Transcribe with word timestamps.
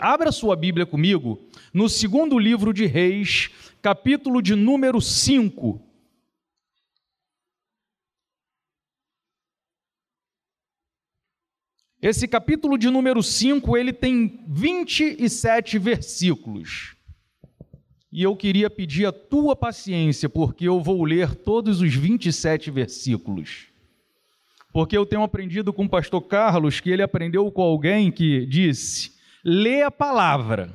Abra 0.00 0.32
sua 0.32 0.56
Bíblia 0.56 0.86
comigo 0.86 1.38
no 1.74 1.86
segundo 1.86 2.38
livro 2.38 2.72
de 2.72 2.86
Reis, 2.86 3.50
capítulo 3.82 4.40
de 4.40 4.54
número 4.54 4.98
5. 4.98 5.78
Esse 12.00 12.26
capítulo 12.26 12.78
de 12.78 12.88
número 12.88 13.22
5, 13.22 13.76
ele 13.76 13.92
tem 13.92 14.42
27 14.48 15.78
versículos. 15.78 16.96
E 18.10 18.22
eu 18.22 18.34
queria 18.34 18.70
pedir 18.70 19.04
a 19.04 19.12
tua 19.12 19.54
paciência, 19.54 20.30
porque 20.30 20.66
eu 20.66 20.80
vou 20.80 21.04
ler 21.04 21.34
todos 21.34 21.82
os 21.82 21.94
27 21.94 22.70
versículos. 22.70 23.66
Porque 24.72 24.96
eu 24.96 25.04
tenho 25.04 25.22
aprendido 25.22 25.74
com 25.74 25.84
o 25.84 25.90
pastor 25.90 26.22
Carlos 26.22 26.80
que 26.80 26.88
ele 26.88 27.02
aprendeu 27.02 27.52
com 27.52 27.60
alguém 27.60 28.10
que 28.10 28.46
disse: 28.46 29.19
lê 29.44 29.82
a 29.82 29.90
palavra, 29.90 30.72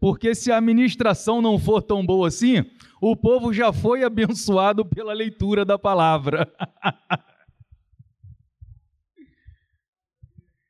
porque 0.00 0.34
se 0.34 0.50
a 0.50 0.58
administração 0.58 1.40
não 1.40 1.58
for 1.58 1.80
tão 1.82 2.04
boa 2.04 2.28
assim, 2.28 2.64
o 3.00 3.16
povo 3.16 3.52
já 3.52 3.72
foi 3.72 4.04
abençoado 4.04 4.84
pela 4.84 5.12
leitura 5.12 5.64
da 5.64 5.78
palavra. 5.78 6.52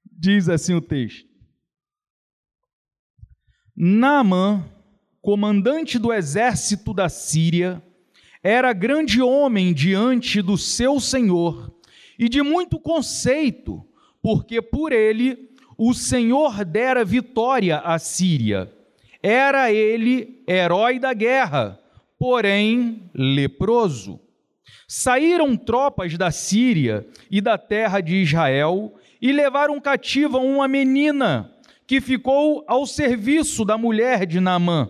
Diz 0.06 0.48
assim 0.48 0.74
o 0.74 0.80
texto: 0.80 1.28
Naamã, 3.76 4.64
comandante 5.20 5.98
do 5.98 6.12
exército 6.12 6.94
da 6.94 7.08
Síria, 7.08 7.82
era 8.42 8.72
grande 8.72 9.20
homem 9.22 9.72
diante 9.74 10.42
do 10.42 10.56
seu 10.58 11.00
senhor 11.00 11.72
e 12.18 12.28
de 12.28 12.42
muito 12.42 12.78
conceito, 12.78 13.84
porque 14.20 14.60
por 14.62 14.92
ele 14.92 15.51
o 15.84 15.92
Senhor 15.92 16.64
dera 16.64 17.04
vitória 17.04 17.78
à 17.78 17.98
Síria. 17.98 18.70
Era 19.20 19.72
ele 19.72 20.40
herói 20.46 21.00
da 21.00 21.12
guerra, 21.12 21.76
porém 22.16 23.10
leproso. 23.12 24.20
Saíram 24.86 25.56
tropas 25.56 26.16
da 26.16 26.30
Síria 26.30 27.04
e 27.28 27.40
da 27.40 27.58
terra 27.58 28.00
de 28.00 28.14
Israel 28.14 28.94
e 29.20 29.32
levaram 29.32 29.80
cativa 29.80 30.38
uma 30.38 30.68
menina 30.68 31.52
que 31.84 32.00
ficou 32.00 32.64
ao 32.68 32.86
serviço 32.86 33.64
da 33.64 33.76
mulher 33.76 34.24
de 34.24 34.38
Naamã. 34.38 34.88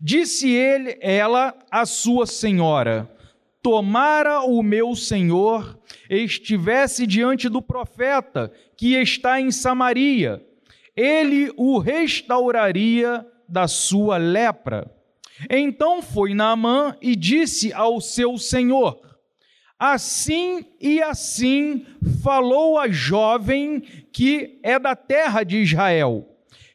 Disse 0.00 0.48
ele, 0.48 0.96
ela 1.00 1.52
à 1.68 1.84
sua 1.84 2.24
senhora: 2.24 3.10
Tomara 3.62 4.40
o 4.40 4.62
meu 4.62 4.96
senhor 4.96 5.78
estivesse 6.08 7.06
diante 7.06 7.48
do 7.48 7.60
profeta 7.60 8.50
que 8.76 8.94
está 8.94 9.40
em 9.40 9.50
Samaria, 9.50 10.42
ele 10.96 11.52
o 11.56 11.78
restauraria 11.78 13.26
da 13.48 13.68
sua 13.68 14.16
lepra. 14.16 14.90
Então 15.48 16.02
foi 16.02 16.34
Naamã 16.34 16.96
e 17.00 17.14
disse 17.16 17.72
ao 17.72 18.00
seu 18.00 18.36
senhor: 18.38 19.00
Assim 19.78 20.64
e 20.80 21.02
assim 21.02 21.86
falou 22.22 22.78
a 22.78 22.88
jovem 22.88 23.80
que 24.12 24.58
é 24.62 24.78
da 24.78 24.94
terra 24.94 25.42
de 25.42 25.58
Israel. 25.58 26.26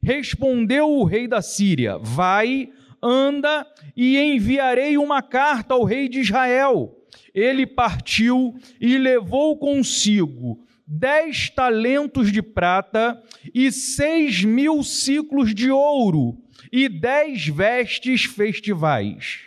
Respondeu 0.02 0.89
o 0.89 1.03
rei 1.03 1.27
da 1.27 1.42
Síria: 1.42 1.97
Vai, 1.97 2.70
anda 3.06 3.67
e 3.95 4.17
enviarei 4.17 4.98
uma 4.98 5.22
carta 5.22 5.75
ao 5.75 5.84
rei 5.84 6.09
de 6.09 6.22
Israel. 6.22 6.98
Ele 7.34 7.67
partiu 7.67 8.56
e 8.81 8.98
levou 8.98 9.58
consigo 9.58 10.66
dez 10.88 11.50
talentos 11.50 12.31
de 12.31 12.42
prata 12.42 13.22
e 13.53 13.72
seis 13.72 14.44
mil 14.44 14.83
ciclos 14.83 15.53
de 15.53 15.70
ouro 15.72 16.38
e 16.72 16.89
dez 16.89 17.48
vestes 17.48 18.26
festivais. 18.26 19.42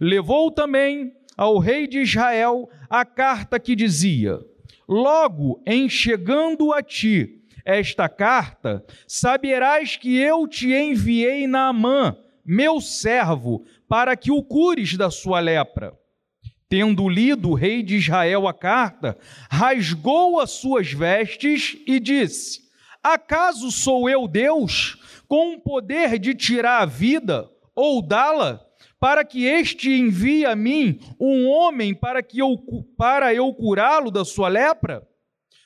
Levou 0.00 0.50
também 0.50 1.12
ao 1.36 1.58
rei 1.58 1.86
de 1.86 2.00
Israel 2.00 2.68
a 2.88 3.04
carta 3.04 3.58
que 3.58 3.74
dizia: 3.74 4.38
Logo 4.88 5.62
em 5.66 5.88
chegando 5.88 6.72
a 6.72 6.82
ti 6.82 7.38
esta 7.64 8.08
carta, 8.08 8.84
saberás 9.06 9.96
que 9.96 10.16
eu 10.16 10.48
te 10.48 10.72
enviei 10.72 11.46
Naamã, 11.46 12.16
meu 12.44 12.80
servo, 12.80 13.64
para 13.88 14.16
que 14.16 14.30
o 14.30 14.42
cures 14.42 14.96
da 14.96 15.10
sua 15.10 15.40
lepra. 15.40 15.92
Tendo 16.68 17.08
lido 17.08 17.50
o 17.50 17.54
rei 17.54 17.82
de 17.82 17.96
Israel 17.96 18.48
a 18.48 18.54
carta, 18.54 19.18
rasgou 19.50 20.40
as 20.40 20.50
suas 20.50 20.92
vestes 20.92 21.76
e 21.86 22.00
disse: 22.00 22.62
Acaso 23.02 23.70
sou 23.70 24.08
eu 24.08 24.26
Deus, 24.26 24.96
com 25.28 25.54
o 25.54 25.60
poder 25.60 26.18
de 26.18 26.34
tirar 26.34 26.82
a 26.82 26.86
vida 26.86 27.50
ou 27.74 28.00
dá-la? 28.00 28.60
para 29.02 29.24
que 29.24 29.46
este 29.46 29.90
envie 29.90 30.46
a 30.46 30.54
mim 30.54 31.00
um 31.18 31.48
homem 31.48 31.92
para 31.92 32.22
que 32.22 32.38
eu 32.38 32.56
para 32.96 33.34
eu 33.34 33.52
curá-lo 33.52 34.12
da 34.12 34.24
sua 34.24 34.46
lepra? 34.46 35.04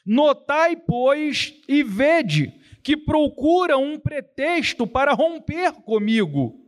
Notai, 0.07 0.75
pois, 0.75 1.53
e 1.69 1.83
vede 1.83 2.55
que 2.83 2.97
procura 2.97 3.77
um 3.77 3.99
pretexto 3.99 4.87
para 4.87 5.13
romper 5.13 5.73
comigo. 5.83 6.66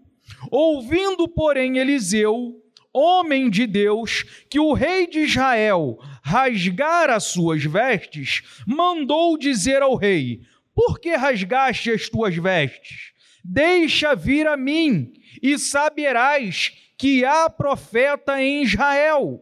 Ouvindo, 0.51 1.29
porém, 1.29 1.79
Eliseu, 1.79 2.55
homem 2.93 3.51
de 3.51 3.67
Deus, 3.67 4.25
que 4.51 4.59
o 4.59 4.73
rei 4.73 5.07
de 5.07 5.21
Israel 5.21 5.99
rasgara 6.23 7.17
as 7.17 7.25
suas 7.25 7.63
vestes, 7.65 8.43
mandou 8.67 9.37
dizer 9.39 9.83
ao 9.83 9.95
rei: 9.95 10.41
Por 10.75 10.99
que 11.01 11.15
rasgaste 11.15 11.91
as 11.91 12.09
tuas 12.09 12.35
vestes? 12.37 13.13
Deixa 13.45 14.15
vir 14.15 14.47
a 14.47 14.57
mim, 14.57 15.13
e 15.43 15.59
saberás 15.59 16.73
que 16.99 17.25
há 17.25 17.49
profeta 17.49 18.43
em 18.43 18.63
Israel. 18.63 19.41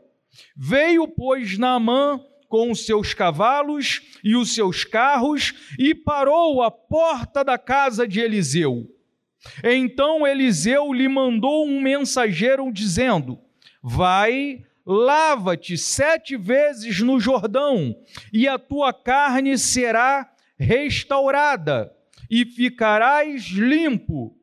Veio, 0.56 1.08
pois, 1.08 1.58
Naamã 1.58 2.20
com 2.48 2.70
os 2.70 2.86
seus 2.86 3.12
cavalos 3.12 4.00
e 4.22 4.36
os 4.36 4.54
seus 4.54 4.84
carros 4.84 5.52
e 5.78 5.94
parou 5.94 6.62
à 6.62 6.70
porta 6.70 7.44
da 7.44 7.58
casa 7.58 8.06
de 8.06 8.20
Eliseu. 8.20 8.86
Então 9.62 10.26
Eliseu 10.26 10.92
lhe 10.92 11.08
mandou 11.08 11.66
um 11.66 11.80
mensageiro 11.80 12.70
dizendo: 12.72 13.38
Vai, 13.82 14.64
lava-te 14.84 15.76
sete 15.76 16.36
vezes 16.36 17.00
no 17.00 17.18
Jordão, 17.18 17.96
e 18.32 18.46
a 18.48 18.58
tua 18.58 18.92
carne 18.92 19.58
será 19.58 20.30
restaurada, 20.58 21.92
e 22.30 22.44
ficarás 22.44 23.44
limpo. 23.46 24.36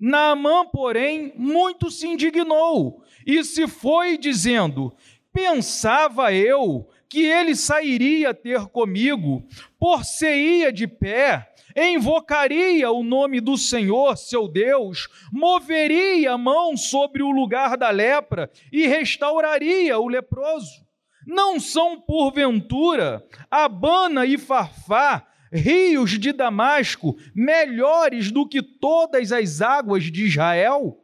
Naamã, 0.00 0.64
porém, 0.64 1.32
muito 1.36 1.90
se 1.90 2.06
indignou 2.06 3.02
e 3.26 3.42
se 3.44 3.66
foi 3.66 4.16
dizendo: 4.16 4.94
Pensava 5.32 6.32
eu 6.32 6.88
que 7.08 7.24
ele 7.24 7.56
sairia 7.56 8.32
ter 8.32 8.66
comigo, 8.66 9.46
por-se-ia 9.78 10.72
de 10.72 10.86
pé, 10.86 11.52
invocaria 11.76 12.90
o 12.90 13.02
nome 13.02 13.40
do 13.40 13.56
Senhor, 13.56 14.16
seu 14.16 14.48
Deus, 14.48 15.08
moveria 15.32 16.32
a 16.32 16.38
mão 16.38 16.76
sobre 16.76 17.22
o 17.22 17.30
lugar 17.30 17.76
da 17.76 17.90
lepra 17.90 18.50
e 18.72 18.86
restauraria 18.86 19.98
o 19.98 20.08
leproso. 20.08 20.86
Não 21.26 21.60
são, 21.60 22.00
porventura, 22.00 23.24
Abana 23.50 24.24
e 24.24 24.38
Farfá, 24.38 25.26
rios 25.52 26.18
de 26.18 26.32
Damasco 26.32 27.16
melhores 27.34 28.30
do 28.30 28.46
que 28.48 28.62
todas 28.62 29.32
as 29.32 29.60
águas 29.60 30.04
de 30.04 30.26
Israel? 30.26 30.98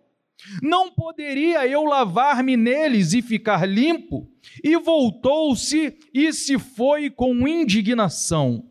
Não 0.63 0.91
poderia 0.91 1.67
eu 1.67 1.85
lavar-me 1.85 2.57
neles 2.57 3.13
e 3.13 3.23
ficar 3.23 3.67
limpo? 3.67 4.29
E 4.63 4.77
voltou-se 4.77 5.97
e 6.13 6.33
se 6.33 6.59
foi 6.59 7.11
com 7.11 7.47
indignação. 7.49 8.65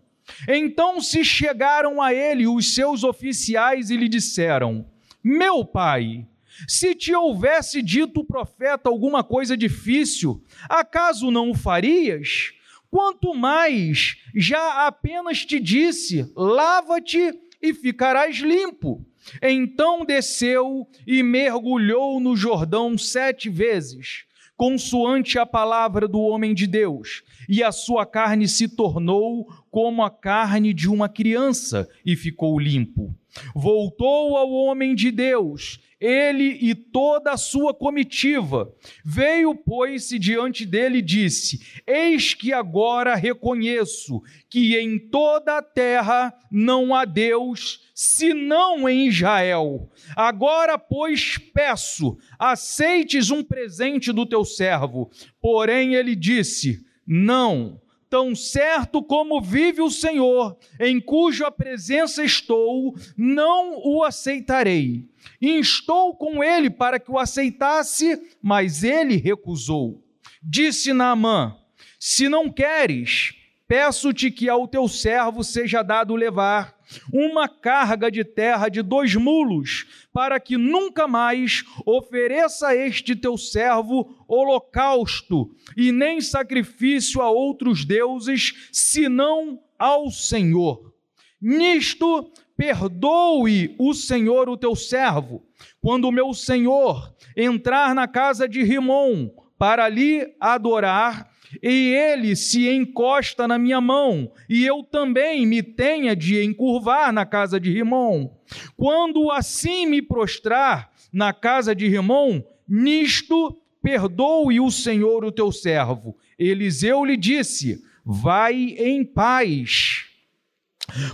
Então 0.47 1.01
se 1.01 1.23
chegaram 1.23 2.01
a 2.01 2.13
ele 2.13 2.47
os 2.47 2.73
seus 2.73 3.03
oficiais 3.03 3.89
e 3.89 3.97
lhe 3.97 4.07
disseram: 4.07 4.85
Meu 5.23 5.65
pai, 5.65 6.25
se 6.67 6.93
te 6.95 7.13
houvesse 7.13 7.81
dito 7.81 8.21
o 8.21 8.25
profeta 8.25 8.89
alguma 8.89 9.23
coisa 9.23 9.57
difícil, 9.57 10.43
acaso 10.69 11.31
não 11.31 11.51
o 11.51 11.55
farias? 11.55 12.53
Quanto 12.89 13.33
mais 13.33 14.17
já 14.35 14.85
apenas 14.85 15.45
te 15.45 15.59
disse: 15.59 16.31
lava-te 16.35 17.33
e 17.61 17.73
ficarás 17.73 18.37
limpo. 18.37 19.03
Então 19.41 20.05
desceu 20.05 20.87
e 21.07 21.23
mergulhou 21.23 22.19
no 22.19 22.35
Jordão 22.35 22.97
sete 22.97 23.49
vezes, 23.49 24.25
consoante 24.63 25.37
a 25.37 25.45
palavra 25.45 26.07
do 26.07 26.21
homem 26.21 26.53
de 26.53 26.65
Deus, 26.65 27.21
e 27.49 27.61
a 27.61 27.69
sua 27.69 28.05
carne 28.05 28.47
se 28.47 28.69
tornou 28.69 29.45
como 29.69 30.01
a 30.01 30.09
carne 30.09 30.73
de 30.73 30.87
uma 30.87 31.09
criança, 31.09 31.85
e 32.05 32.15
ficou 32.15 32.57
limpo. 32.57 33.13
Voltou 33.53 34.37
ao 34.37 34.49
homem 34.49 34.95
de 34.95 35.11
Deus, 35.11 35.81
ele 36.03 36.57
e 36.61 36.75
toda 36.75 37.31
a 37.31 37.37
sua 37.37 37.73
comitiva. 37.73 38.73
Veio, 39.05 39.55
pois-se 39.55 40.19
diante 40.19 40.65
dele 40.65 40.97
e 40.97 41.01
disse: 41.01 41.81
Eis 41.87 42.33
que 42.33 42.51
agora 42.51 43.15
reconheço 43.15 44.21
que 44.49 44.77
em 44.77 44.99
toda 44.99 45.57
a 45.57 45.61
terra 45.61 46.33
não 46.51 46.93
há 46.93 47.05
Deus, 47.05 47.79
senão 47.95 48.89
em 48.89 49.07
Israel. 49.07 49.89
Agora, 50.15 50.77
pois, 50.77 51.37
peço, 51.37 52.17
aceites 52.37 53.31
um 53.31 53.41
presente 53.41 54.11
do 54.11 54.25
teu 54.25 54.43
servo. 54.43 55.09
Porém, 55.41 55.95
ele 55.95 56.17
disse: 56.17 56.85
Não 57.07 57.81
tão 58.13 58.35
certo 58.35 59.01
como 59.01 59.41
vive 59.41 59.81
o 59.81 59.89
Senhor, 59.89 60.55
em 60.79 61.01
cuja 61.01 61.49
presença 61.49 62.23
estou, 62.23 62.95
não 63.17 63.81
o 63.83 64.03
aceitarei. 64.03 65.09
Instou 65.41 66.15
com 66.15 66.43
ele 66.43 66.69
para 66.69 66.99
que 66.99 67.09
o 67.09 67.17
aceitasse, 67.17 68.21
mas 68.39 68.83
ele 68.83 69.15
recusou. 69.15 70.05
Disse 70.43 70.93
Naamã: 70.93 71.57
Se 71.99 72.29
não 72.29 72.51
queres, 72.51 73.33
peço-te 73.67 74.29
que 74.29 74.47
ao 74.47 74.67
teu 74.67 74.87
servo 74.87 75.43
seja 75.43 75.81
dado 75.81 76.13
levar 76.13 76.72
uma 77.11 77.47
carga 77.47 78.09
de 78.11 78.23
terra 78.23 78.69
de 78.69 78.81
dois 78.81 79.15
mulos, 79.15 79.85
para 80.11 80.39
que 80.39 80.57
nunca 80.57 81.07
mais 81.07 81.63
ofereça 81.85 82.75
este 82.75 83.15
teu 83.15 83.37
servo 83.37 84.15
holocausto 84.27 85.49
e 85.75 85.91
nem 85.91 86.21
sacrifício 86.21 87.21
a 87.21 87.29
outros 87.29 87.85
deuses, 87.85 88.69
senão 88.71 89.59
ao 89.77 90.09
Senhor. 90.09 90.93
Nisto 91.41 92.31
perdoe 92.55 93.75
o 93.79 93.93
Senhor 93.93 94.47
o 94.47 94.57
teu 94.57 94.75
servo, 94.75 95.43
quando 95.81 96.05
o 96.05 96.11
meu 96.11 96.33
senhor 96.33 97.13
entrar 97.35 97.93
na 97.93 98.07
casa 98.07 98.47
de 98.47 98.63
Rimon 98.63 99.29
para 99.57 99.85
ali 99.85 100.33
adorar, 100.39 101.32
e 101.61 101.93
ele 101.93 102.35
se 102.35 102.69
encosta 102.69 103.47
na 103.47 103.57
minha 103.57 103.79
mão, 103.79 104.31
e 104.49 104.65
eu 104.65 104.83
também 104.83 105.45
me 105.45 105.61
tenha 105.61 106.15
de 106.15 106.43
encurvar 106.43 107.11
na 107.11 107.25
casa 107.25 107.59
de 107.59 107.71
Rimon. 107.71 108.29
Quando 108.75 109.31
assim 109.31 109.85
me 109.85 110.01
prostrar 110.01 110.91
na 111.11 111.33
casa 111.33 111.75
de 111.75 111.87
Rimon, 111.87 112.41
nisto 112.67 113.57
perdoe 113.81 114.59
o 114.59 114.71
Senhor 114.71 115.25
o 115.25 115.31
teu 115.31 115.51
servo. 115.51 116.17
Eliseu 116.39 117.03
lhe 117.03 117.17
disse: 117.17 117.83
Vai 118.05 118.55
em 118.55 119.03
paz. 119.03 120.05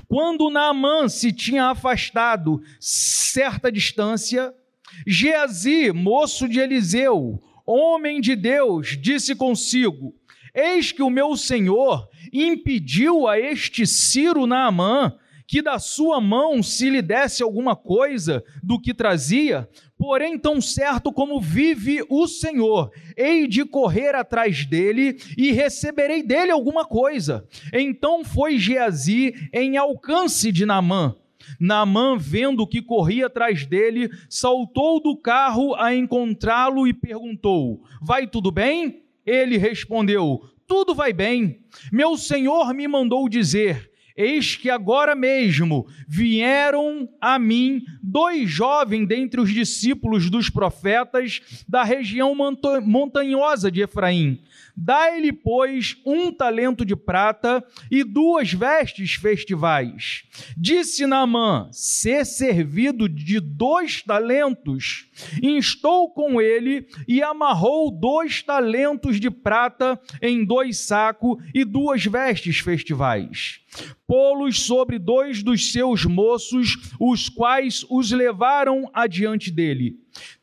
Quando 0.07 0.50
Naamã 0.50 1.07
se 1.07 1.31
tinha 1.31 1.65
afastado 1.65 2.62
certa 2.80 3.71
distância, 3.71 4.53
Geazi, 5.06 5.91
moço 5.91 6.47
de 6.47 6.59
Eliseu, 6.59 7.41
homem 7.65 8.19
de 8.19 8.36
Deus, 8.36 8.97
disse 9.00 9.36
consigo: 9.36 10.15
Eis 10.54 10.92
que 10.92 11.04
o 11.04 11.10
meu 11.10 11.36
senhor 11.36 12.07
impediu 12.31 13.28
a 13.28 13.40
este 13.40 13.86
Ciro 13.86 14.46
Naamã 14.46 15.16
que 15.50 15.63
da 15.63 15.80
sua 15.80 16.22
mão 16.22 16.62
se 16.62 16.92
lhe 16.92 17.01
desse 17.01 17.42
alguma 17.42 17.75
coisa 17.75 18.44
do 18.62 18.80
que 18.80 18.94
trazia, 18.94 19.68
porém, 19.98 20.38
tão 20.38 20.62
certo 20.62 21.12
como 21.12 21.42
vive 21.42 22.06
o 22.07 22.28
Senhor, 22.28 22.92
hei 23.18 23.48
de 23.48 23.66
correr 23.66 24.13
atrás 24.13 24.63
dele 24.63 25.18
e 25.36 25.51
receberei 25.51 26.22
dele 26.22 26.51
alguma 26.51 26.86
coisa. 26.86 27.48
Então 27.74 28.24
foi 28.24 28.60
Geazi 28.60 29.34
em 29.51 29.75
alcance 29.75 30.51
de 30.51 30.68
Naamã. 30.68 31.16
Naamã, 31.60 32.16
vendo 32.16 32.68
que 32.68 32.80
corria 32.80 33.25
atrás 33.25 33.66
dele, 33.66 34.07
saltou 34.30 35.01
do 35.01 35.18
carro 35.18 35.74
a 35.74 35.96
encontrá-lo 35.96 36.88
e 36.88 36.94
perguntou: 36.94 37.81
Vai 38.00 38.28
tudo 38.28 38.51
bem? 38.51 39.09
Ele 39.30 39.58
respondeu: 39.58 40.42
Tudo 40.68 40.96
vai 40.96 41.14
bem. 41.14 41.60
Meu 41.92 42.18
senhor 42.18 42.74
me 42.74 42.88
mandou 42.88 43.30
dizer: 43.30 43.88
Eis 44.21 44.57
que 44.57 44.69
agora 44.69 45.16
mesmo 45.16 45.88
vieram 46.06 47.07
a 47.21 47.39
mim 47.39 47.81
dois 48.04 48.50
jovens 48.50 49.07
dentre 49.07 49.39
os 49.39 49.50
discípulos 49.50 50.30
dos 50.30 50.50
profetas 50.50 51.39
da 51.66 51.86
região 51.86 52.36
montanhosa 52.83 53.71
de 53.71 53.81
Efraim. 53.81 54.42
Dai-lhe, 54.75 55.31
pois, 55.31 55.98
um 56.06 56.31
talento 56.33 56.86
de 56.86 56.95
prata 56.95 57.63
e 57.92 58.04
duas 58.04 58.51
vestes 58.54 59.13
festivais. 59.13 60.24
Disse 60.57 61.06
Naamã: 61.06 61.69
ser 61.72 62.25
servido 62.25 63.07
de 63.07 63.39
dois 63.39 64.01
talentos. 64.01 65.10
Instou 65.42 66.10
com 66.10 66.42
ele 66.42 66.88
e 67.07 67.22
amarrou 67.22 67.92
dois 67.92 68.42
talentos 68.42 69.19
de 69.19 69.30
prata 69.30 70.00
em 70.22 70.45
dois 70.45 70.77
sacos 70.80 71.42
e 71.54 71.65
duas 71.65 72.06
vestes 72.06 72.60
festivais. 72.60 73.60
Pô-los 74.07 74.62
sobre 74.62 74.98
dois 74.98 75.44
dos 75.44 75.71
seus 75.71 76.06
moços, 76.06 76.77
os 77.00 77.30
quais 77.30 77.86
os 77.89 78.12
levaram 78.12 78.89
adiante 78.94 79.51
dele. 79.51 79.95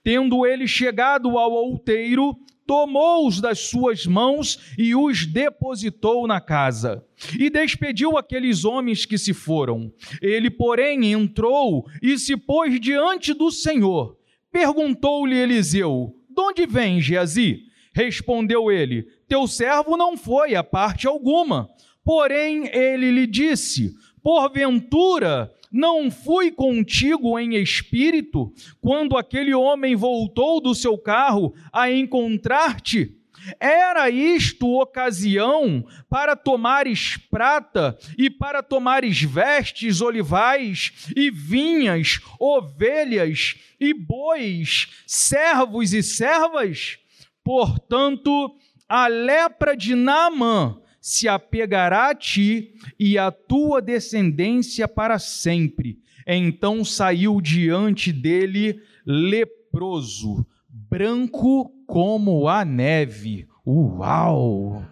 Tendo 0.02 0.46
ele 0.46 0.67
chegado 0.67 1.37
ao 1.38 1.52
outeiro, 1.52 2.37
tomou-os 2.67 3.40
das 3.40 3.61
suas 3.61 4.06
mãos 4.06 4.58
e 4.76 4.94
os 4.94 5.25
depositou 5.25 6.26
na 6.26 6.40
casa. 6.40 7.05
E 7.38 7.49
despediu 7.49 8.19
aqueles 8.19 8.64
homens 8.64 9.06
que 9.06 9.17
se 9.17 9.32
foram. 9.32 9.93
Ele, 10.20 10.50
porém, 10.50 11.12
entrou 11.12 11.87
e 12.02 12.19
se 12.19 12.37
pôs 12.37 12.79
diante 12.81 13.32
do 13.32 13.50
Senhor. 13.50 14.17
Perguntou-lhe 14.50 15.37
Eliseu: 15.37 16.14
De 16.29 16.40
onde 16.40 16.67
vem 16.67 17.00
Geazi? 17.00 17.62
Respondeu 17.94 18.70
ele: 18.70 19.06
Teu 19.26 19.46
servo 19.46 19.96
não 19.96 20.17
foi 20.17 20.55
a 20.55 20.62
parte 20.62 21.06
alguma. 21.06 21.69
Porém, 22.06 22.69
ele 22.73 23.11
lhe 23.11 23.26
disse: 23.26 23.97
Porventura 24.23 25.53
não 25.73 26.08
fui 26.08 26.53
contigo 26.53 27.37
em 27.37 27.56
espírito 27.56 28.53
quando 28.81 29.19
aquele 29.19 29.53
homem 29.53 29.97
voltou 29.97 30.61
do 30.61 30.73
seu 30.73 30.97
carro 30.97 31.53
a 31.73 31.91
encontrar-te? 31.91 33.12
Era 33.58 34.08
isto 34.08 34.81
ocasião 34.81 35.85
para 36.08 36.37
tomares 36.37 37.17
prata 37.29 37.99
e 38.17 38.31
para 38.31 38.62
tomares 38.62 39.20
vestes 39.20 40.00
olivais 40.00 41.11
e 41.17 41.29
vinhas, 41.29 42.20
ovelhas 42.38 43.56
e 43.81 43.93
bois, 43.93 44.87
servos 45.08 45.93
e 45.93 46.05
servas? 46.05 46.99
Portanto, 47.43 48.55
a 48.88 49.08
lepra 49.08 49.76
de 49.76 49.97
Naamã 49.97 50.81
se 51.06 51.29
apegará 51.29 52.11
a 52.11 52.14
ti 52.17 52.75
e 52.99 53.17
à 53.17 53.31
tua 53.31 53.81
descendência 53.81 54.88
para 54.88 55.20
sempre. 55.20 56.03
Então 56.26 56.85
saiu 56.85 57.41
diante 57.41 58.12
dele 58.12 58.82
leproso, 59.06 60.44
branco 60.69 61.72
como 61.86 62.48
a 62.48 62.65
neve. 62.65 63.46
Uau! 63.65 64.84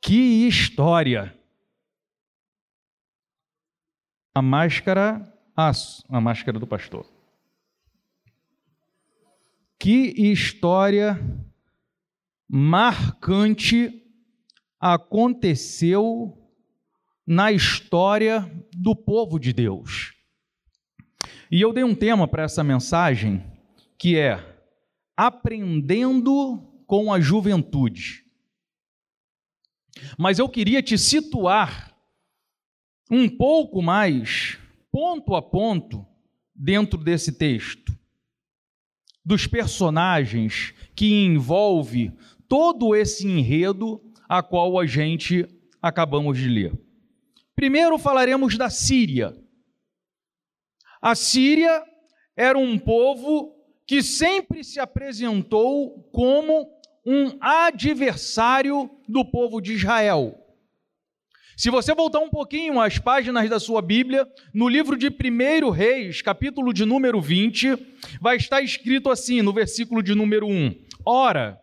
Que 0.00 0.48
história! 0.48 1.38
A 4.34 4.40
máscara, 4.40 5.30
aço, 5.54 6.06
a 6.08 6.18
máscara 6.22 6.58
do 6.58 6.66
pastor. 6.66 7.06
Que 9.78 10.14
história 10.32 11.20
marcante 12.48 14.05
aconteceu 14.80 16.36
na 17.26 17.50
história 17.50 18.50
do 18.72 18.94
povo 18.94 19.38
de 19.38 19.52
Deus. 19.52 20.14
E 21.50 21.60
eu 21.60 21.72
dei 21.72 21.84
um 21.84 21.94
tema 21.94 22.28
para 22.28 22.44
essa 22.44 22.62
mensagem 22.62 23.44
que 23.98 24.16
é 24.16 24.54
Aprendendo 25.16 26.58
com 26.86 27.12
a 27.12 27.18
Juventude. 27.18 28.24
Mas 30.18 30.38
eu 30.38 30.48
queria 30.48 30.82
te 30.82 30.98
situar 30.98 31.96
um 33.10 33.28
pouco 33.28 33.80
mais, 33.80 34.58
ponto 34.92 35.34
a 35.34 35.40
ponto, 35.40 36.06
dentro 36.54 37.02
desse 37.02 37.32
texto, 37.32 37.96
dos 39.24 39.46
personagens 39.46 40.74
que 40.94 41.24
envolve 41.24 42.12
todo 42.48 42.94
esse 42.94 43.26
enredo 43.26 44.00
a 44.28 44.42
qual 44.42 44.78
a 44.78 44.86
gente 44.86 45.46
acabamos 45.80 46.38
de 46.38 46.48
ler. 46.48 46.72
Primeiro 47.54 47.98
falaremos 47.98 48.56
da 48.58 48.68
Síria. 48.68 49.34
A 51.00 51.14
Síria 51.14 51.82
era 52.36 52.58
um 52.58 52.78
povo 52.78 53.54
que 53.86 54.02
sempre 54.02 54.64
se 54.64 54.80
apresentou 54.80 56.10
como 56.12 56.68
um 57.04 57.38
adversário 57.40 58.90
do 59.08 59.24
povo 59.24 59.60
de 59.60 59.74
Israel. 59.74 60.42
Se 61.56 61.70
você 61.70 61.94
voltar 61.94 62.18
um 62.18 62.28
pouquinho 62.28 62.78
às 62.78 62.98
páginas 62.98 63.48
da 63.48 63.58
sua 63.58 63.80
Bíblia, 63.80 64.28
no 64.52 64.68
livro 64.68 64.94
de 64.94 65.08
1 65.08 65.70
Reis, 65.70 66.20
capítulo 66.20 66.70
de 66.74 66.84
número 66.84 67.18
20, 67.18 67.78
vai 68.20 68.36
estar 68.36 68.60
escrito 68.60 69.08
assim, 69.08 69.40
no 69.40 69.54
versículo 69.54 70.02
de 70.02 70.14
número 70.14 70.46
1: 70.46 70.74
Ora, 71.02 71.58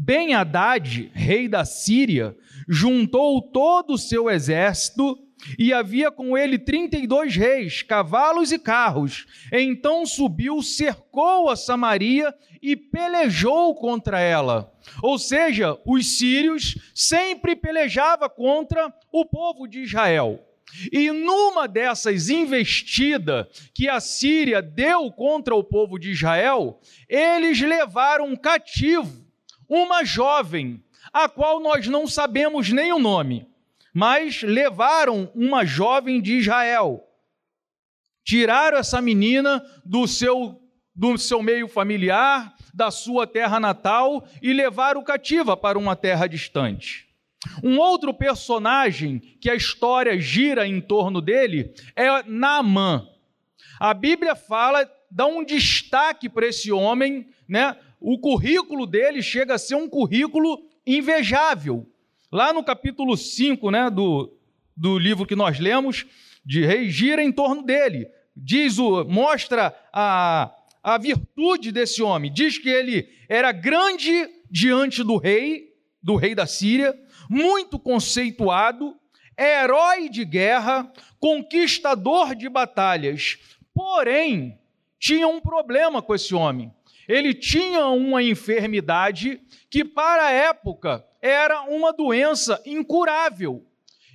ben 0.00 0.32
Haddad, 0.32 1.10
rei 1.12 1.48
da 1.48 1.64
Síria, 1.64 2.36
juntou 2.68 3.42
todo 3.42 3.94
o 3.94 3.98
seu 3.98 4.30
exército 4.30 5.18
e 5.58 5.72
havia 5.72 6.08
com 6.08 6.38
ele 6.38 6.56
trinta 6.56 6.96
e 6.96 7.04
dois 7.04 7.34
reis, 7.34 7.82
cavalos 7.82 8.52
e 8.52 8.60
carros. 8.60 9.26
Então 9.52 10.06
subiu, 10.06 10.62
cercou 10.62 11.48
a 11.48 11.56
Samaria 11.56 12.32
e 12.62 12.76
pelejou 12.76 13.74
contra 13.74 14.20
ela. 14.20 14.72
Ou 15.02 15.18
seja, 15.18 15.76
os 15.84 16.16
sírios 16.16 16.78
sempre 16.94 17.56
pelejava 17.56 18.28
contra 18.28 18.94
o 19.12 19.24
povo 19.26 19.66
de 19.66 19.80
Israel. 19.80 20.44
E 20.92 21.10
numa 21.10 21.66
dessas 21.66 22.28
investidas 22.28 23.46
que 23.74 23.88
a 23.88 23.98
Síria 23.98 24.62
deu 24.62 25.10
contra 25.10 25.56
o 25.56 25.64
povo 25.64 25.98
de 25.98 26.10
Israel, 26.10 26.78
eles 27.08 27.60
levaram 27.60 28.36
cativo 28.36 29.27
uma 29.68 30.04
jovem, 30.04 30.82
a 31.12 31.28
qual 31.28 31.60
nós 31.60 31.86
não 31.86 32.06
sabemos 32.06 32.70
nem 32.70 32.92
o 32.92 32.98
nome 32.98 33.46
mas 33.98 34.42
levaram 34.42 35.28
uma 35.34 35.64
jovem 35.64 36.20
de 36.20 36.34
Israel. 36.38 37.04
Tiraram 38.24 38.78
essa 38.78 39.00
menina 39.00 39.60
do 39.84 40.06
seu, 40.06 40.62
do 40.94 41.18
seu 41.18 41.42
meio 41.42 41.66
familiar, 41.66 42.54
da 42.72 42.92
sua 42.92 43.26
terra 43.26 43.58
natal 43.58 44.24
e 44.40 44.52
levaram 44.52 45.02
cativa 45.02 45.56
para 45.56 45.76
uma 45.76 45.96
terra 45.96 46.28
distante. 46.28 47.08
Um 47.60 47.78
outro 47.78 48.14
personagem 48.14 49.18
que 49.40 49.50
a 49.50 49.56
história 49.56 50.16
gira 50.20 50.64
em 50.64 50.80
torno 50.80 51.20
dele 51.20 51.74
é 51.96 52.22
Naamã. 52.22 53.04
A 53.80 53.92
Bíblia 53.94 54.36
fala, 54.36 54.88
dá 55.10 55.26
um 55.26 55.44
destaque 55.44 56.28
para 56.28 56.46
esse 56.46 56.70
homem, 56.70 57.28
né? 57.48 57.76
O 58.00 58.18
currículo 58.18 58.86
dele 58.86 59.22
chega 59.22 59.54
a 59.54 59.58
ser 59.58 59.74
um 59.74 59.88
currículo 59.88 60.62
invejável. 60.86 61.86
Lá 62.30 62.52
no 62.52 62.62
capítulo 62.62 63.16
5 63.16 63.70
né, 63.70 63.90
do, 63.90 64.32
do 64.76 64.98
livro 64.98 65.26
que 65.26 65.34
nós 65.34 65.58
lemos, 65.58 66.06
de 66.44 66.64
Reis, 66.64 66.92
gira 66.92 67.22
em 67.22 67.32
torno 67.32 67.62
dele. 67.62 68.06
Diz 68.36 68.78
o, 68.78 69.04
mostra 69.04 69.74
a, 69.92 70.54
a 70.82 70.98
virtude 70.98 71.72
desse 71.72 72.02
homem. 72.02 72.32
Diz 72.32 72.58
que 72.58 72.68
ele 72.68 73.08
era 73.28 73.50
grande 73.52 74.28
diante 74.50 75.02
do 75.02 75.16
rei, 75.16 75.74
do 76.02 76.16
rei 76.16 76.34
da 76.34 76.46
Síria, 76.46 76.94
muito 77.28 77.78
conceituado, 77.78 78.96
herói 79.36 80.08
de 80.08 80.24
guerra, 80.24 80.90
conquistador 81.18 82.34
de 82.34 82.48
batalhas. 82.48 83.38
Porém, 83.74 84.58
tinha 84.98 85.28
um 85.28 85.40
problema 85.40 86.00
com 86.00 86.14
esse 86.14 86.34
homem. 86.34 86.72
Ele 87.08 87.32
tinha 87.32 87.86
uma 87.86 88.22
enfermidade 88.22 89.40
que, 89.70 89.82
para 89.82 90.26
a 90.26 90.30
época, 90.30 91.04
era 91.22 91.62
uma 91.62 91.92
doença 91.92 92.60
incurável. 92.66 93.64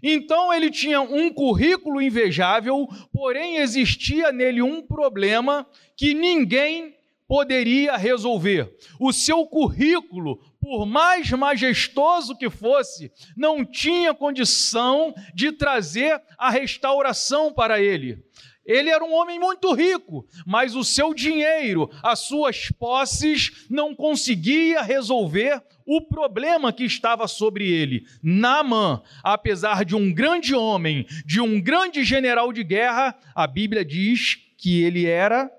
Então 0.01 0.53
ele 0.53 0.69
tinha 0.69 1.01
um 1.01 1.31
currículo 1.31 2.01
invejável, 2.01 2.87
porém 3.11 3.57
existia 3.57 4.31
nele 4.33 4.61
um 4.61 4.81
problema 4.81 5.65
que 5.95 6.13
ninguém 6.13 6.93
poderia 7.25 7.95
resolver. 7.95 8.69
O 8.99 9.13
seu 9.13 9.45
currículo, 9.47 10.37
por 10.59 10.85
mais 10.85 11.31
majestoso 11.31 12.37
que 12.37 12.49
fosse, 12.49 13.11
não 13.35 13.65
tinha 13.65 14.13
condição 14.13 15.15
de 15.33 15.53
trazer 15.53 16.21
a 16.37 16.49
restauração 16.49 17.53
para 17.53 17.81
ele. 17.81 18.21
Ele 18.65 18.89
era 18.89 19.03
um 19.03 19.13
homem 19.13 19.37
muito 19.39 19.73
rico, 19.73 20.25
mas 20.45 20.73
o 20.73 20.83
seu 20.83 21.13
dinheiro, 21.13 21.89
as 22.01 22.19
suas 22.19 22.69
posses, 22.69 23.65
não 23.69 23.93
conseguia 23.93 24.81
resolver 24.81 25.61
o 25.85 26.01
problema 26.01 26.71
que 26.71 26.85
estava 26.85 27.27
sobre 27.27 27.69
ele. 27.69 28.05
Naamã, 28.21 29.01
apesar 29.21 29.83
de 29.83 29.95
um 29.95 30.13
grande 30.13 30.55
homem, 30.55 31.05
de 31.25 31.41
um 31.41 31.59
grande 31.59 32.05
general 32.05 32.53
de 32.53 32.63
guerra, 32.63 33.17
a 33.35 33.45
Bíblia 33.45 33.83
diz 33.83 34.37
que 34.57 34.81
ele 34.81 35.05
era 35.05 35.51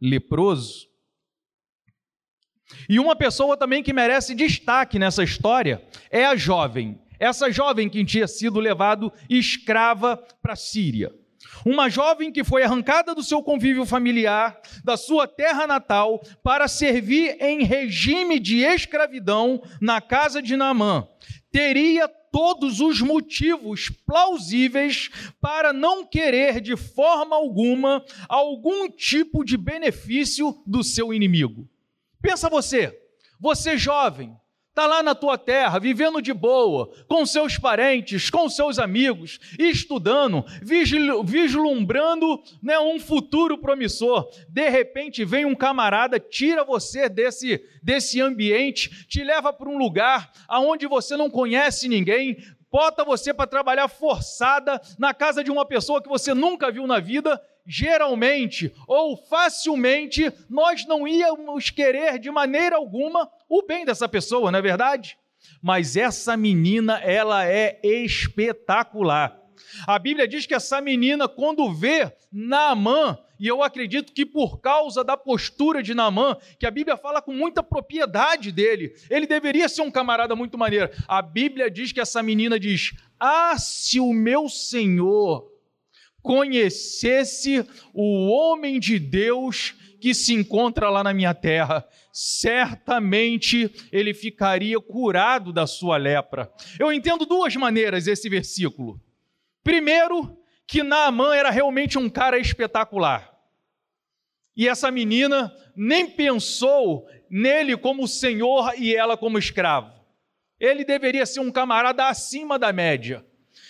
leproso. 0.00 0.86
E 2.88 2.98
uma 2.98 3.16
pessoa 3.16 3.56
também 3.56 3.82
que 3.82 3.92
merece 3.92 4.34
destaque 4.34 4.98
nessa 4.98 5.24
história 5.24 5.82
é 6.10 6.24
a 6.24 6.36
jovem. 6.36 7.00
Essa 7.18 7.50
jovem 7.50 7.88
que 7.88 8.04
tinha 8.04 8.26
sido 8.26 8.58
levado 8.58 9.12
escrava 9.28 10.16
para 10.40 10.54
a 10.54 10.56
Síria. 10.56 11.12
Uma 11.64 11.88
jovem 11.88 12.32
que 12.32 12.44
foi 12.44 12.62
arrancada 12.62 13.14
do 13.14 13.22
seu 13.22 13.42
convívio 13.42 13.86
familiar, 13.86 14.60
da 14.84 14.96
sua 14.96 15.28
terra 15.28 15.66
natal, 15.66 16.22
para 16.42 16.66
servir 16.68 17.36
em 17.40 17.64
regime 17.64 18.38
de 18.38 18.58
escravidão 18.58 19.62
na 19.80 20.00
casa 20.00 20.42
de 20.42 20.56
Naamã, 20.56 21.06
teria 21.50 22.08
todos 22.08 22.80
os 22.80 23.00
motivos 23.00 23.90
plausíveis 24.06 25.10
para 25.40 25.72
não 25.72 26.04
querer 26.04 26.60
de 26.60 26.76
forma 26.76 27.36
alguma 27.36 28.04
algum 28.28 28.88
tipo 28.88 29.44
de 29.44 29.56
benefício 29.56 30.60
do 30.66 30.82
seu 30.82 31.12
inimigo. 31.12 31.68
Pensa 32.22 32.48
você, 32.48 32.98
você 33.38 33.76
jovem, 33.76 34.34
Está 34.72 34.86
lá 34.86 35.02
na 35.02 35.14
tua 35.14 35.36
terra, 35.36 35.78
vivendo 35.78 36.22
de 36.22 36.32
boa, 36.32 36.90
com 37.06 37.26
seus 37.26 37.58
parentes, 37.58 38.30
com 38.30 38.48
seus 38.48 38.78
amigos, 38.78 39.38
estudando, 39.58 40.42
vislumbrando 40.62 42.42
né, 42.62 42.78
um 42.78 42.98
futuro 42.98 43.58
promissor. 43.58 44.30
De 44.48 44.70
repente 44.70 45.26
vem 45.26 45.44
um 45.44 45.54
camarada, 45.54 46.18
tira 46.18 46.64
você 46.64 47.06
desse, 47.06 47.62
desse 47.82 48.18
ambiente, 48.18 49.06
te 49.06 49.22
leva 49.22 49.52
para 49.52 49.68
um 49.68 49.76
lugar 49.76 50.32
aonde 50.48 50.86
você 50.86 51.18
não 51.18 51.28
conhece 51.28 51.86
ninguém, 51.86 52.38
bota 52.70 53.04
você 53.04 53.34
para 53.34 53.46
trabalhar 53.46 53.88
forçada 53.88 54.80
na 54.98 55.12
casa 55.12 55.44
de 55.44 55.50
uma 55.50 55.66
pessoa 55.66 56.02
que 56.02 56.08
você 56.08 56.32
nunca 56.32 56.72
viu 56.72 56.86
na 56.86 56.98
vida 56.98 57.38
geralmente 57.66 58.72
ou 58.86 59.16
facilmente 59.16 60.32
nós 60.48 60.86
não 60.86 61.06
íamos 61.06 61.70
querer 61.70 62.18
de 62.18 62.30
maneira 62.30 62.76
alguma 62.76 63.30
o 63.48 63.62
bem 63.62 63.84
dessa 63.84 64.08
pessoa, 64.08 64.50
não 64.50 64.58
é 64.58 64.62
verdade? 64.62 65.16
Mas 65.60 65.96
essa 65.96 66.36
menina, 66.36 66.98
ela 66.98 67.44
é 67.46 67.80
espetacular. 67.82 69.38
A 69.86 69.98
Bíblia 69.98 70.26
diz 70.26 70.46
que 70.46 70.54
essa 70.54 70.80
menina, 70.80 71.28
quando 71.28 71.72
vê 71.72 72.12
Naamã, 72.32 73.18
e 73.38 73.46
eu 73.46 73.62
acredito 73.62 74.12
que 74.12 74.24
por 74.24 74.60
causa 74.60 75.02
da 75.02 75.16
postura 75.16 75.82
de 75.82 75.94
Naamã, 75.94 76.36
que 76.58 76.66
a 76.66 76.70
Bíblia 76.70 76.96
fala 76.96 77.20
com 77.20 77.32
muita 77.32 77.62
propriedade 77.62 78.52
dele, 78.52 78.94
ele 79.10 79.26
deveria 79.26 79.68
ser 79.68 79.82
um 79.82 79.90
camarada 79.90 80.36
muito 80.36 80.56
maneiro. 80.56 80.90
A 81.08 81.20
Bíblia 81.20 81.70
diz 81.70 81.92
que 81.92 82.00
essa 82.00 82.22
menina 82.22 82.58
diz: 82.58 82.92
Ah, 83.18 83.56
se 83.58 83.98
o 83.98 84.12
meu 84.12 84.48
Senhor 84.48 85.51
conhecesse 86.22 87.66
o 87.92 88.28
homem 88.28 88.78
de 88.78 88.98
Deus 88.98 89.74
que 90.00 90.14
se 90.14 90.34
encontra 90.34 90.90
lá 90.90 91.04
na 91.04 91.14
minha 91.14 91.32
terra, 91.32 91.86
certamente 92.12 93.70
ele 93.92 94.12
ficaria 94.12 94.80
curado 94.80 95.52
da 95.52 95.66
sua 95.66 95.96
lepra. 95.96 96.52
Eu 96.78 96.92
entendo 96.92 97.24
duas 97.24 97.54
maneiras 97.54 98.06
esse 98.06 98.28
versículo. 98.28 99.00
Primeiro, 99.62 100.36
que 100.66 100.82
Naamã 100.82 101.34
era 101.34 101.50
realmente 101.50 101.98
um 101.98 102.10
cara 102.10 102.38
espetacular. 102.38 103.32
E 104.56 104.68
essa 104.68 104.90
menina 104.90 105.54
nem 105.74 106.10
pensou 106.10 107.06
nele 107.30 107.76
como 107.76 108.08
senhor 108.08 108.74
e 108.76 108.94
ela 108.94 109.16
como 109.16 109.38
escravo. 109.38 109.92
Ele 110.58 110.84
deveria 110.84 111.24
ser 111.24 111.40
um 111.40 111.50
camarada 111.50 112.08
acima 112.08 112.58
da 112.58 112.72
média. 112.72 113.24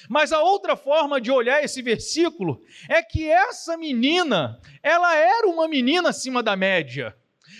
Mas 0.09 0.33
a 0.33 0.43
outra 0.43 0.77
forma 0.77 1.21
de 1.21 1.31
olhar 1.31 1.63
esse 1.63 1.83
versículo 1.83 2.63
é 2.89 3.03
que 3.03 3.29
essa 3.29 3.77
menina, 3.77 4.61
ela 4.83 5.15
era 5.15 5.47
uma 5.47 5.69
menina 5.69 6.11
acima 6.11 6.43
da 6.43 6.57
média. 6.57 7.17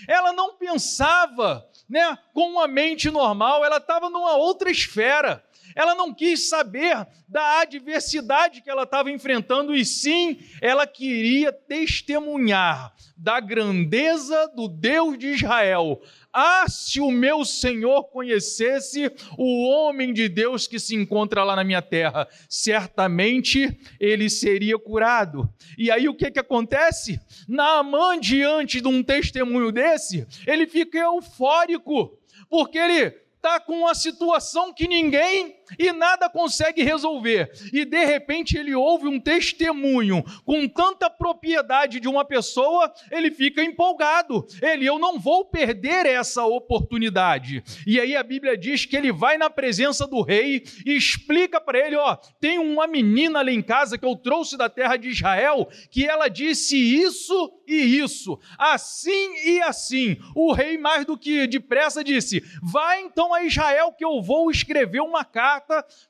Ela 0.07 0.33
não 0.33 0.55
pensava, 0.55 1.67
né, 1.89 2.17
com 2.33 2.49
uma 2.51 2.67
mente 2.67 3.09
normal, 3.09 3.63
ela 3.63 3.77
estava 3.77 4.09
numa 4.09 4.35
outra 4.35 4.69
esfera. 4.69 5.43
Ela 5.75 5.95
não 5.95 6.13
quis 6.13 6.49
saber 6.49 7.07
da 7.27 7.61
adversidade 7.61 8.61
que 8.61 8.69
ela 8.69 8.83
estava 8.83 9.11
enfrentando, 9.11 9.75
e 9.75 9.83
sim, 9.83 10.39
ela 10.61 10.85
queria 10.85 11.51
testemunhar 11.51 12.93
da 13.17 13.39
grandeza 13.39 14.51
do 14.55 14.67
Deus 14.67 15.17
de 15.17 15.27
Israel, 15.27 16.01
ah, 16.33 16.65
se 16.67 16.99
o 16.99 17.11
meu 17.11 17.45
Senhor 17.45 18.05
conhecesse 18.05 19.11
o 19.37 19.67
homem 19.69 20.11
de 20.11 20.27
Deus 20.27 20.65
que 20.65 20.79
se 20.79 20.95
encontra 20.95 21.43
lá 21.43 21.55
na 21.55 21.63
minha 21.63 21.81
terra, 21.81 22.27
certamente 22.49 23.79
ele 23.99 24.29
seria 24.29 24.79
curado. 24.79 25.47
E 25.77 25.91
aí 25.91 26.09
o 26.09 26.15
que, 26.15 26.31
que 26.31 26.39
acontece? 26.39 27.19
Naamã, 27.47 28.19
diante 28.19 28.81
de 28.81 28.87
um 28.87 29.03
testemunho 29.03 29.71
desse, 29.71 30.27
ele 30.47 30.65
fica 30.65 30.97
eufórico, 30.97 32.19
porque 32.49 32.79
ele 32.79 33.15
está 33.35 33.59
com 33.59 33.79
uma 33.79 33.93
situação 33.93 34.73
que 34.73 34.87
ninguém 34.87 35.62
e 35.77 35.91
nada 35.91 36.29
consegue 36.29 36.83
resolver. 36.83 37.51
E 37.71 37.85
de 37.85 38.05
repente 38.05 38.57
ele 38.57 38.75
ouve 38.75 39.07
um 39.07 39.19
testemunho 39.19 40.23
com 40.45 40.67
tanta 40.67 41.09
propriedade 41.09 41.99
de 41.99 42.07
uma 42.07 42.25
pessoa, 42.25 42.91
ele 43.11 43.31
fica 43.31 43.63
empolgado. 43.63 44.45
Ele, 44.61 44.85
eu 44.85 44.99
não 44.99 45.19
vou 45.19 45.45
perder 45.45 46.05
essa 46.05 46.45
oportunidade. 46.45 47.63
E 47.85 47.99
aí 47.99 48.15
a 48.15 48.23
Bíblia 48.23 48.57
diz 48.57 48.85
que 48.85 48.95
ele 48.95 49.11
vai 49.11 49.37
na 49.37 49.49
presença 49.49 50.05
do 50.07 50.21
rei 50.21 50.63
e 50.85 50.95
explica 50.95 51.59
para 51.59 51.79
ele: 51.79 51.95
ó, 51.95 52.15
tem 52.39 52.59
uma 52.59 52.87
menina 52.87 53.39
ali 53.39 53.53
em 53.53 53.61
casa 53.61 53.97
que 53.97 54.05
eu 54.05 54.15
trouxe 54.15 54.57
da 54.57 54.69
terra 54.69 54.97
de 54.97 55.09
Israel, 55.09 55.67
que 55.89 56.05
ela 56.05 56.27
disse 56.27 56.75
isso 56.77 57.53
e 57.67 57.99
isso, 57.99 58.39
assim 58.57 59.35
e 59.45 59.61
assim. 59.61 60.17
O 60.35 60.51
rei, 60.51 60.77
mais 60.77 61.05
do 61.05 61.17
que 61.17 61.47
depressa, 61.47 62.03
disse: 62.03 62.43
vai 62.61 63.01
então 63.01 63.33
a 63.33 63.43
Israel 63.43 63.93
que 63.93 64.03
eu 64.03 64.21
vou 64.21 64.49
escrever 64.51 65.01
uma 65.01 65.23
carta 65.23 65.62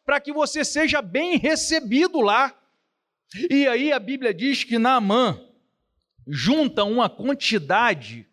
para 0.05 0.19
que 0.19 0.31
você 0.31 0.63
seja 0.63 1.01
bem 1.01 1.37
recebido 1.37 2.19
lá. 2.21 2.53
E 3.49 3.67
aí 3.67 3.91
a 3.91 3.99
Bíblia 3.99 4.33
diz 4.33 4.63
que 4.63 4.77
Naamã 4.77 5.39
junta 6.27 6.83
uma 6.83 7.09
quantidade 7.09 8.27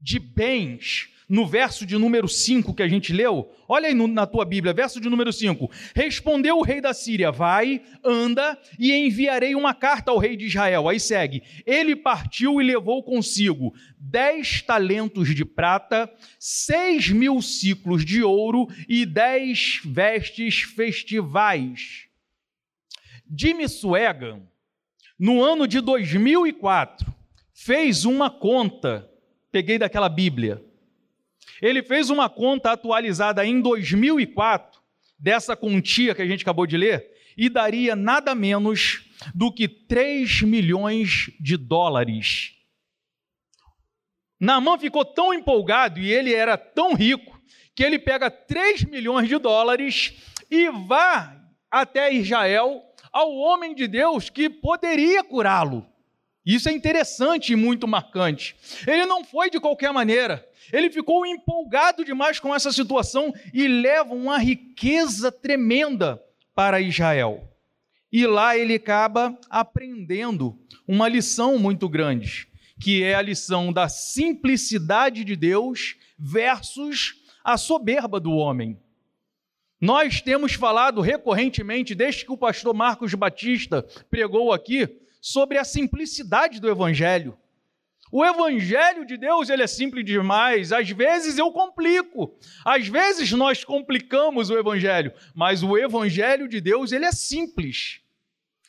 de 0.00 0.18
bens 0.18 1.11
no 1.32 1.46
verso 1.46 1.86
de 1.86 1.96
número 1.96 2.28
5 2.28 2.74
que 2.74 2.82
a 2.82 2.88
gente 2.88 3.10
leu, 3.10 3.50
olha 3.66 3.88
aí 3.88 3.94
na 3.94 4.26
tua 4.26 4.44
Bíblia, 4.44 4.74
verso 4.74 5.00
de 5.00 5.08
número 5.08 5.32
5. 5.32 5.70
Respondeu 5.94 6.58
o 6.58 6.62
rei 6.62 6.78
da 6.78 6.92
Síria: 6.92 7.32
Vai, 7.32 7.80
anda, 8.04 8.60
e 8.78 8.92
enviarei 8.92 9.54
uma 9.54 9.72
carta 9.72 10.10
ao 10.10 10.18
rei 10.18 10.36
de 10.36 10.44
Israel. 10.44 10.90
Aí 10.90 11.00
segue: 11.00 11.42
Ele 11.64 11.96
partiu 11.96 12.60
e 12.60 12.64
levou 12.64 13.02
consigo 13.02 13.72
dez 13.98 14.60
talentos 14.60 15.34
de 15.34 15.42
prata, 15.42 16.12
seis 16.38 17.08
mil 17.08 17.40
ciclos 17.40 18.04
de 18.04 18.22
ouro 18.22 18.68
e 18.86 19.06
dez 19.06 19.80
vestes 19.86 20.60
festivais. 20.60 22.08
Jimmy 23.34 23.70
Swaggart, 23.70 24.42
no 25.18 25.42
ano 25.42 25.66
de 25.66 25.80
2004, 25.80 27.10
fez 27.54 28.04
uma 28.04 28.28
conta, 28.28 29.10
peguei 29.50 29.78
daquela 29.78 30.10
Bíblia, 30.10 30.62
ele 31.62 31.80
fez 31.82 32.10
uma 32.10 32.28
conta 32.28 32.72
atualizada 32.72 33.46
em 33.46 33.60
2004, 33.60 34.82
dessa 35.16 35.56
quantia 35.56 36.12
que 36.12 36.20
a 36.20 36.26
gente 36.26 36.42
acabou 36.42 36.66
de 36.66 36.76
ler, 36.76 37.08
e 37.36 37.48
daria 37.48 37.94
nada 37.94 38.34
menos 38.34 39.08
do 39.32 39.52
que 39.52 39.68
3 39.68 40.42
milhões 40.42 41.30
de 41.38 41.56
dólares. 41.56 42.54
Naamã 44.40 44.76
ficou 44.76 45.04
tão 45.04 45.32
empolgado 45.32 46.00
e 46.00 46.12
ele 46.12 46.34
era 46.34 46.58
tão 46.58 46.94
rico 46.94 47.40
que 47.76 47.84
ele 47.84 47.96
pega 47.96 48.28
3 48.28 48.84
milhões 48.84 49.28
de 49.28 49.38
dólares 49.38 50.14
e 50.50 50.68
vá 50.68 51.40
até 51.70 52.12
Israel 52.12 52.82
ao 53.12 53.32
homem 53.36 53.72
de 53.72 53.86
Deus 53.86 54.28
que 54.28 54.50
poderia 54.50 55.22
curá-lo. 55.22 55.86
Isso 56.44 56.68
é 56.68 56.72
interessante 56.72 57.52
e 57.52 57.56
muito 57.56 57.86
marcante. 57.86 58.56
Ele 58.84 59.06
não 59.06 59.24
foi 59.24 59.48
de 59.48 59.60
qualquer 59.60 59.92
maneira. 59.92 60.44
Ele 60.70 60.90
ficou 60.90 61.24
empolgado 61.24 62.04
demais 62.04 62.38
com 62.38 62.54
essa 62.54 62.70
situação 62.70 63.32
e 63.52 63.66
leva 63.66 64.12
uma 64.12 64.38
riqueza 64.38 65.32
tremenda 65.32 66.22
para 66.54 66.80
Israel. 66.80 67.48
E 68.12 68.26
lá 68.26 68.56
ele 68.56 68.74
acaba 68.74 69.38
aprendendo 69.48 70.58
uma 70.86 71.08
lição 71.08 71.58
muito 71.58 71.88
grande, 71.88 72.46
que 72.78 73.02
é 73.02 73.14
a 73.14 73.22
lição 73.22 73.72
da 73.72 73.88
simplicidade 73.88 75.24
de 75.24 75.34
Deus 75.34 75.96
versus 76.18 77.14
a 77.42 77.56
soberba 77.56 78.20
do 78.20 78.32
homem. 78.32 78.78
Nós 79.80 80.20
temos 80.20 80.52
falado 80.52 81.00
recorrentemente, 81.00 81.94
desde 81.94 82.24
que 82.24 82.30
o 82.32 82.36
pastor 82.36 82.72
Marcos 82.74 83.14
Batista 83.14 83.82
pregou 84.10 84.52
aqui, 84.52 84.88
sobre 85.20 85.56
a 85.56 85.64
simplicidade 85.64 86.60
do 86.60 86.68
evangelho. 86.68 87.38
O 88.12 88.22
evangelho 88.22 89.06
de 89.06 89.16
Deus, 89.16 89.48
ele 89.48 89.62
é 89.62 89.66
simples 89.66 90.04
demais. 90.04 90.70
Às 90.70 90.90
vezes 90.90 91.38
eu 91.38 91.50
complico. 91.50 92.38
Às 92.62 92.86
vezes 92.86 93.32
nós 93.32 93.64
complicamos 93.64 94.50
o 94.50 94.58
evangelho, 94.58 95.14
mas 95.34 95.62
o 95.62 95.78
evangelho 95.78 96.46
de 96.46 96.60
Deus, 96.60 96.92
ele 96.92 97.06
é 97.06 97.12
simples. 97.12 98.02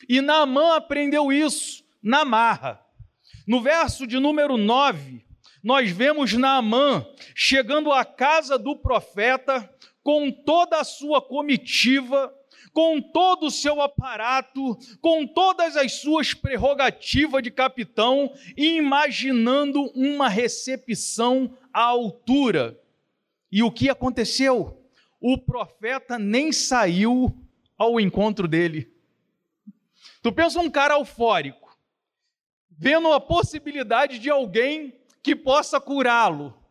E 0.08 0.22
Naamã 0.22 0.76
aprendeu 0.76 1.30
isso 1.30 1.84
na 2.02 2.24
marra. 2.24 2.80
No 3.46 3.60
verso 3.60 4.06
de 4.06 4.18
número 4.18 4.56
9, 4.56 5.22
nós 5.62 5.90
vemos 5.90 6.32
Naamã 6.32 7.06
chegando 7.34 7.92
à 7.92 8.02
casa 8.02 8.58
do 8.58 8.74
profeta 8.74 9.70
com 10.02 10.30
toda 10.30 10.80
a 10.80 10.84
sua 10.84 11.20
comitiva 11.20 12.32
com 12.74 13.00
todo 13.00 13.46
o 13.46 13.50
seu 13.52 13.80
aparato, 13.80 14.76
com 15.00 15.24
todas 15.24 15.76
as 15.76 15.92
suas 15.92 16.34
prerrogativas 16.34 17.40
de 17.40 17.50
capitão, 17.50 18.34
imaginando 18.56 19.84
uma 19.94 20.28
recepção 20.28 21.56
à 21.72 21.84
altura. 21.84 22.78
E 23.50 23.62
o 23.62 23.70
que 23.70 23.88
aconteceu? 23.88 24.84
O 25.20 25.38
profeta 25.38 26.18
nem 26.18 26.50
saiu 26.50 27.32
ao 27.78 28.00
encontro 28.00 28.48
dele. 28.48 28.92
Tu 30.20 30.32
pensa 30.32 30.58
um 30.58 30.68
cara 30.68 30.94
eufórico, 30.94 31.78
vendo 32.68 33.12
a 33.12 33.20
possibilidade 33.20 34.18
de 34.18 34.28
alguém 34.28 34.98
que 35.22 35.36
possa 35.36 35.80
curá-lo 35.80 36.63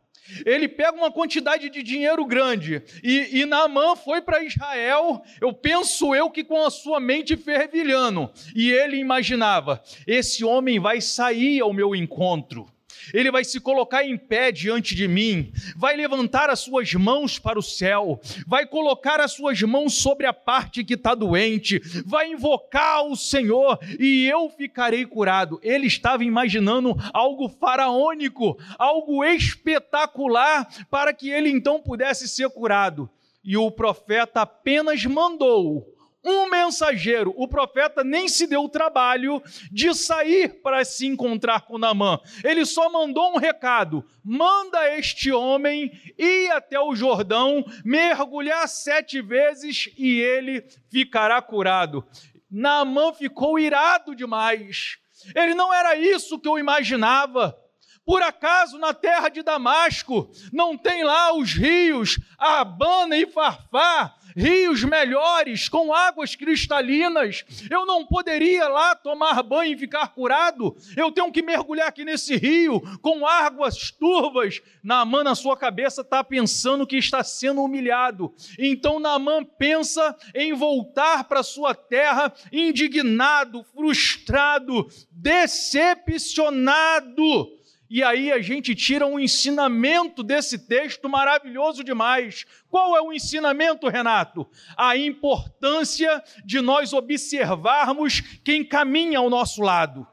ele 0.45 0.67
pega 0.67 0.97
uma 0.97 1.11
quantidade 1.11 1.69
de 1.69 1.83
dinheiro 1.83 2.25
grande 2.25 2.81
e, 3.03 3.41
e 3.41 3.45
Naamã 3.45 3.95
foi 3.95 4.21
para 4.21 4.43
Israel, 4.43 5.21
eu 5.41 5.53
penso 5.53 6.15
eu 6.15 6.29
que 6.29 6.43
com 6.43 6.65
a 6.65 6.69
sua 6.69 6.99
mente 6.99 7.35
fervilhando, 7.35 8.31
e 8.55 8.71
ele 8.71 8.97
imaginava: 8.97 9.81
esse 10.07 10.43
homem 10.43 10.79
vai 10.79 11.01
sair 11.01 11.61
ao 11.61 11.73
meu 11.73 11.95
encontro 11.95 12.72
ele 13.13 13.31
vai 13.31 13.43
se 13.43 13.59
colocar 13.59 14.03
em 14.03 14.17
pé 14.17 14.51
diante 14.51 14.93
de 14.93 15.07
mim, 15.07 15.51
vai 15.75 15.95
levantar 15.95 16.49
as 16.49 16.59
suas 16.59 16.93
mãos 16.93 17.39
para 17.39 17.57
o 17.57 17.63
céu, 17.63 18.19
vai 18.45 18.65
colocar 18.65 19.19
as 19.19 19.33
suas 19.33 19.61
mãos 19.61 19.95
sobre 19.95 20.25
a 20.25 20.33
parte 20.33 20.83
que 20.83 20.93
está 20.93 21.15
doente, 21.15 21.81
vai 22.05 22.31
invocar 22.31 23.05
o 23.05 23.15
Senhor 23.15 23.79
e 23.99 24.25
eu 24.25 24.49
ficarei 24.49 25.05
curado. 25.05 25.59
Ele 25.63 25.87
estava 25.87 26.23
imaginando 26.23 26.95
algo 27.13 27.49
faraônico, 27.49 28.57
algo 28.77 29.23
espetacular, 29.23 30.67
para 30.89 31.13
que 31.13 31.29
ele 31.29 31.49
então 31.49 31.81
pudesse 31.81 32.27
ser 32.27 32.49
curado. 32.49 33.09
E 33.43 33.57
o 33.57 33.69
profeta 33.69 34.41
apenas 34.41 35.03
mandou 35.05 35.92
um 36.23 36.49
mensageiro. 36.49 37.33
O 37.35 37.47
profeta 37.47 38.03
nem 38.03 38.27
se 38.27 38.47
deu 38.47 38.63
o 38.63 38.69
trabalho 38.69 39.41
de 39.71 39.93
sair 39.93 40.61
para 40.61 40.85
se 40.85 41.05
encontrar 41.05 41.61
com 41.61 41.77
Naamã. 41.77 42.19
Ele 42.43 42.65
só 42.65 42.89
mandou 42.89 43.33
um 43.33 43.37
recado: 43.37 44.05
manda 44.23 44.97
este 44.97 45.31
homem 45.31 45.91
ir 46.17 46.51
até 46.51 46.79
o 46.79 46.95
Jordão, 46.95 47.65
mergulhar 47.83 48.67
sete 48.67 49.21
vezes 49.21 49.89
e 49.97 50.19
ele 50.19 50.65
ficará 50.89 51.41
curado. 51.41 52.05
Naamã 52.49 53.11
ficou 53.13 53.59
irado 53.59 54.15
demais. 54.15 54.97
Ele 55.35 55.53
não 55.53 55.73
era 55.73 55.95
isso 55.95 56.39
que 56.39 56.47
eu 56.47 56.59
imaginava. 56.59 57.57
Por 58.05 58.21
acaso 58.21 58.77
na 58.77 58.93
terra 58.93 59.29
de 59.29 59.41
Damasco 59.41 60.29
não 60.51 60.77
tem 60.77 61.03
lá 61.03 61.33
os 61.33 61.53
rios 61.53 62.19
Abana 62.37 63.15
e 63.15 63.25
Farfá, 63.25 64.13
rios 64.35 64.83
melhores, 64.83 65.69
com 65.69 65.93
águas 65.93 66.35
cristalinas. 66.35 67.45
Eu 67.69 67.85
não 67.85 68.05
poderia 68.05 68.67
lá 68.67 68.95
tomar 68.95 69.41
banho 69.43 69.73
e 69.73 69.77
ficar 69.77 70.13
curado. 70.13 70.75
Eu 70.95 71.11
tenho 71.11 71.31
que 71.31 71.41
mergulhar 71.41 71.87
aqui 71.87 72.03
nesse 72.03 72.35
rio 72.35 72.81
com 73.01 73.25
águas 73.25 73.91
turvas. 73.91 74.61
Naamã, 74.83 75.23
na 75.23 75.35
sua 75.35 75.55
cabeça, 75.57 76.01
está 76.01 76.23
pensando 76.23 76.87
que 76.87 76.97
está 76.97 77.23
sendo 77.23 77.63
humilhado. 77.63 78.33
Então 78.57 78.99
Naamã 78.99 79.43
pensa 79.43 80.15
em 80.35 80.53
voltar 80.53 81.25
para 81.25 81.43
sua 81.43 81.75
terra 81.75 82.33
indignado, 82.51 83.63
frustrado, 83.63 84.87
decepcionado 85.11 87.62
e 87.93 88.01
aí 88.01 88.31
a 88.31 88.41
gente 88.41 88.73
tira 88.73 89.05
um 89.05 89.19
ensinamento 89.19 90.23
desse 90.23 90.57
texto 90.57 91.07
maravilhoso 91.07 91.83
demais. 91.83 92.43
Qual 92.67 92.97
é 92.97 93.01
o 93.03 93.13
ensinamento, 93.13 93.87
Renato? 93.87 94.49
A 94.75 94.97
importância 94.97 96.23
de 96.43 96.59
nós 96.59 96.91
observarmos 96.91 98.21
quem 98.43 98.65
caminha 98.65 99.19
ao 99.19 99.29
nosso 99.29 99.61
lado 99.61 100.07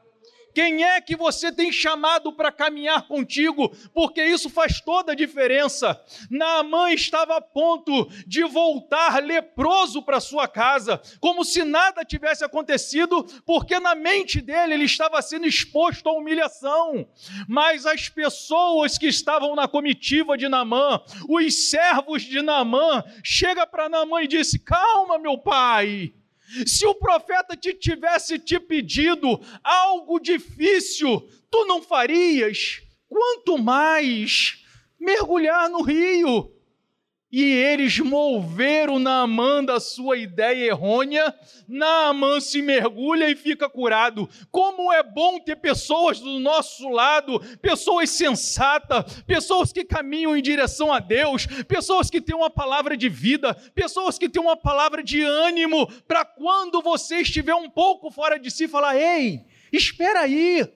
Quem 0.53 0.83
é 0.83 0.99
que 1.01 1.15
você 1.15 1.51
tem 1.51 1.71
chamado 1.71 2.33
para 2.33 2.51
caminhar 2.51 3.07
contigo? 3.07 3.75
Porque 3.93 4.23
isso 4.23 4.49
faz 4.49 4.81
toda 4.81 5.13
a 5.13 5.15
diferença. 5.15 5.99
Naamã 6.29 6.91
estava 6.91 7.37
a 7.37 7.41
ponto 7.41 8.09
de 8.27 8.43
voltar 8.43 9.23
leproso 9.23 10.01
para 10.01 10.19
sua 10.19 10.47
casa, 10.47 11.01
como 11.19 11.43
se 11.43 11.63
nada 11.63 12.03
tivesse 12.03 12.43
acontecido, 12.43 13.23
porque 13.45 13.79
na 13.79 13.95
mente 13.95 14.41
dele 14.41 14.73
ele 14.73 14.85
estava 14.85 15.21
sendo 15.21 15.45
exposto 15.47 16.09
à 16.09 16.13
humilhação. 16.13 17.07
Mas 17.47 17.85
as 17.85 18.09
pessoas 18.09 18.97
que 18.97 19.07
estavam 19.07 19.55
na 19.55 19.67
comitiva 19.67 20.37
de 20.37 20.47
Naamã, 20.47 21.01
os 21.27 21.69
servos 21.69 22.23
de 22.23 22.41
Naamã, 22.41 23.03
chega 23.23 23.65
para 23.65 23.89
Naamã 23.89 24.21
e 24.21 24.27
disse: 24.27 24.59
"Calma, 24.59 25.17
meu 25.17 25.37
pai, 25.37 26.13
se 26.65 26.85
o 26.85 26.95
profeta 26.95 27.55
te 27.55 27.73
tivesse 27.73 28.39
te 28.39 28.59
pedido 28.59 29.39
algo 29.63 30.19
difícil, 30.19 31.21
tu 31.49 31.65
não 31.65 31.81
farias? 31.81 32.81
Quanto 33.07 33.57
mais 33.57 34.63
mergulhar 34.99 35.69
no 35.69 35.81
rio. 35.81 36.51
E 37.31 37.41
eles 37.43 37.97
moveram 37.99 38.99
Naamã 38.99 39.63
da 39.63 39.79
sua 39.79 40.17
ideia 40.17 40.67
errônea. 40.67 41.33
Naamã 41.65 42.41
se 42.41 42.61
mergulha 42.61 43.29
e 43.29 43.35
fica 43.35 43.69
curado. 43.69 44.29
Como 44.51 44.91
é 44.91 45.01
bom 45.01 45.39
ter 45.39 45.55
pessoas 45.55 46.19
do 46.19 46.39
nosso 46.39 46.89
lado, 46.89 47.39
pessoas 47.61 48.09
sensatas, 48.09 49.21
pessoas 49.21 49.71
que 49.71 49.85
caminham 49.85 50.35
em 50.35 50.41
direção 50.41 50.91
a 50.91 50.99
Deus, 50.99 51.45
pessoas 51.67 52.09
que 52.09 52.19
têm 52.19 52.35
uma 52.35 52.49
palavra 52.49 52.97
de 52.97 53.07
vida, 53.07 53.53
pessoas 53.73 54.17
que 54.17 54.27
têm 54.27 54.41
uma 54.41 54.57
palavra 54.57 55.01
de 55.01 55.21
ânimo, 55.21 55.87
para 56.05 56.25
quando 56.25 56.81
você 56.81 57.21
estiver 57.21 57.55
um 57.55 57.69
pouco 57.69 58.11
fora 58.11 58.37
de 58.37 58.51
si, 58.51 58.67
falar: 58.67 58.97
ei, 58.97 59.45
espera 59.71 60.21
aí. 60.21 60.67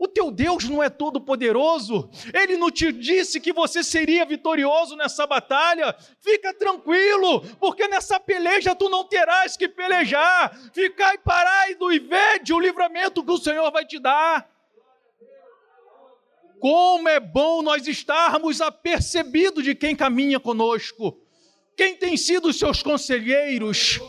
O 0.00 0.08
teu 0.08 0.30
Deus 0.30 0.66
não 0.66 0.82
é 0.82 0.88
todo 0.88 1.20
poderoso? 1.20 2.08
Ele 2.32 2.56
não 2.56 2.70
te 2.70 2.90
disse 2.90 3.38
que 3.38 3.52
você 3.52 3.84
seria 3.84 4.24
vitorioso 4.24 4.96
nessa 4.96 5.26
batalha? 5.26 5.94
Fica 6.20 6.54
tranquilo, 6.54 7.42
porque 7.60 7.86
nessa 7.86 8.18
peleja 8.18 8.74
tu 8.74 8.88
não 8.88 9.04
terás 9.04 9.58
que 9.58 9.68
pelejar. 9.68 10.58
Ficai 10.72 11.18
parado 11.18 11.92
e 11.92 11.98
vede 11.98 12.54
o 12.54 12.58
livramento 12.58 13.22
que 13.22 13.30
o 13.30 13.36
Senhor 13.36 13.70
vai 13.70 13.84
te 13.84 13.98
dar. 13.98 14.50
Como 16.58 17.06
é 17.06 17.20
bom 17.20 17.60
nós 17.60 17.86
estarmos 17.86 18.62
apercebidos 18.62 19.62
de 19.62 19.74
quem 19.74 19.94
caminha 19.94 20.40
conosco, 20.40 21.20
quem 21.76 21.94
tem 21.94 22.16
sido 22.16 22.48
os 22.48 22.58
seus 22.58 22.82
conselheiros 22.82 24.00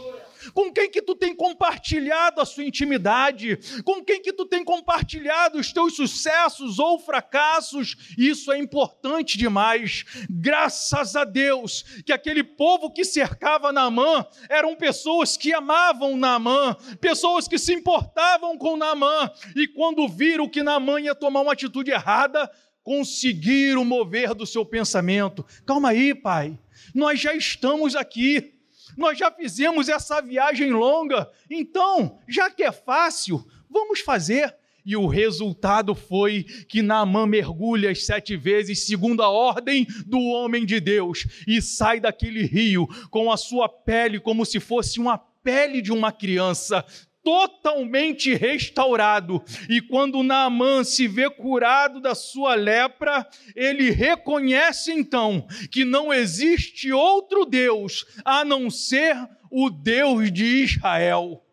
com 0.54 0.72
quem 0.72 0.90
que 0.90 1.02
tu 1.02 1.16
tem 1.16 1.36
compartilhado 1.36 2.42
a 2.42 2.46
sua 2.46 2.64
intimidade, 2.64 3.58
com 3.84 4.04
quem 4.04 4.22
que 4.22 4.34
tu 4.34 4.46
tem 4.46 4.64
compartilhado 4.64 5.60
os 5.60 5.72
teus 5.72 5.96
sucessos 5.96 6.80
ou 6.80 7.00
fracassos. 7.00 8.16
Isso 8.18 8.52
é 8.52 8.58
importante 8.58 9.38
demais. 9.38 10.06
Graças 10.30 11.16
a 11.16 11.24
Deus 11.24 11.84
que 12.06 12.14
aquele 12.14 12.44
povo 12.44 12.92
que 12.92 13.04
cercava 13.04 13.72
Naamã 13.72 14.26
eram 14.50 14.76
pessoas 14.76 15.38
que 15.38 15.54
amavam 15.54 16.18
Naamã, 16.18 16.76
pessoas 17.00 17.48
que 17.48 17.58
se 17.58 17.74
importavam 17.74 18.58
com 18.58 18.78
Naamã, 18.78 19.32
e 19.56 19.68
quando 19.68 20.08
viram 20.08 20.50
que 20.50 20.64
Naamã 20.64 21.00
ia 21.00 21.16
tomar 21.16 21.42
uma 21.42 21.54
atitude 21.54 21.92
errada, 21.92 22.50
conseguiram 22.84 23.86
mover 23.86 24.34
do 24.34 24.46
seu 24.46 24.66
pensamento. 24.66 25.46
Calma 25.66 25.90
aí, 25.90 26.16
pai. 26.16 26.58
Nós 26.94 27.20
já 27.20 27.34
estamos 27.36 27.96
aqui. 27.96 28.61
Nós 28.98 29.18
já 29.18 29.32
fizemos 29.32 29.90
essa 29.90 30.22
viagem 30.22 30.72
longa, 30.72 31.30
então, 31.50 32.20
já 32.28 32.50
que 32.50 32.64
é 32.64 32.72
fácil, 32.72 33.46
vamos 33.70 34.00
fazer. 34.00 34.56
E 34.84 34.96
o 34.96 35.06
resultado 35.06 35.94
foi 35.94 36.44
que 36.44 36.82
Naamã 36.82 37.28
mergulha 37.28 37.92
as 37.92 38.04
sete 38.04 38.36
vezes, 38.36 38.88
segundo 38.88 39.22
a 39.22 39.30
ordem 39.30 39.86
do 40.08 40.20
homem 40.20 40.66
de 40.66 40.80
Deus, 40.80 41.28
e 41.48 41.62
sai 41.62 42.00
daquele 42.00 42.44
rio 42.46 42.88
com 43.12 43.32
a 43.32 43.38
sua 43.38 43.70
pele 43.70 44.20
como 44.20 44.44
se 44.44 44.60
fosse 44.60 45.00
uma 45.00 45.20
pele 45.44 45.82
de 45.82 45.92
uma 45.92 46.12
criança, 46.12 46.84
totalmente 47.24 48.34
restaurado. 48.34 49.44
E 49.70 49.82
quando 49.82 50.24
Naamã 50.24 50.84
se 50.84 51.08
vê 51.08 51.30
curado 51.30 52.00
da 52.00 52.16
sua 52.16 52.56
lepra, 52.56 53.28
ele 53.56 53.90
reconhece 53.92 54.92
então 54.92 55.48
que 55.72 55.86
não 55.86 56.14
existe 56.14 56.92
outro 56.92 57.46
Deus 57.46 58.06
a 58.26 58.44
não 58.44 58.70
ser 58.70 59.16
o 59.50 59.70
Deus 59.70 60.32
de 60.32 60.64
Israel, 60.64 61.44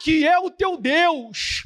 que 0.00 0.26
é 0.26 0.38
o 0.38 0.50
teu 0.50 0.76
Deus. 0.76 1.64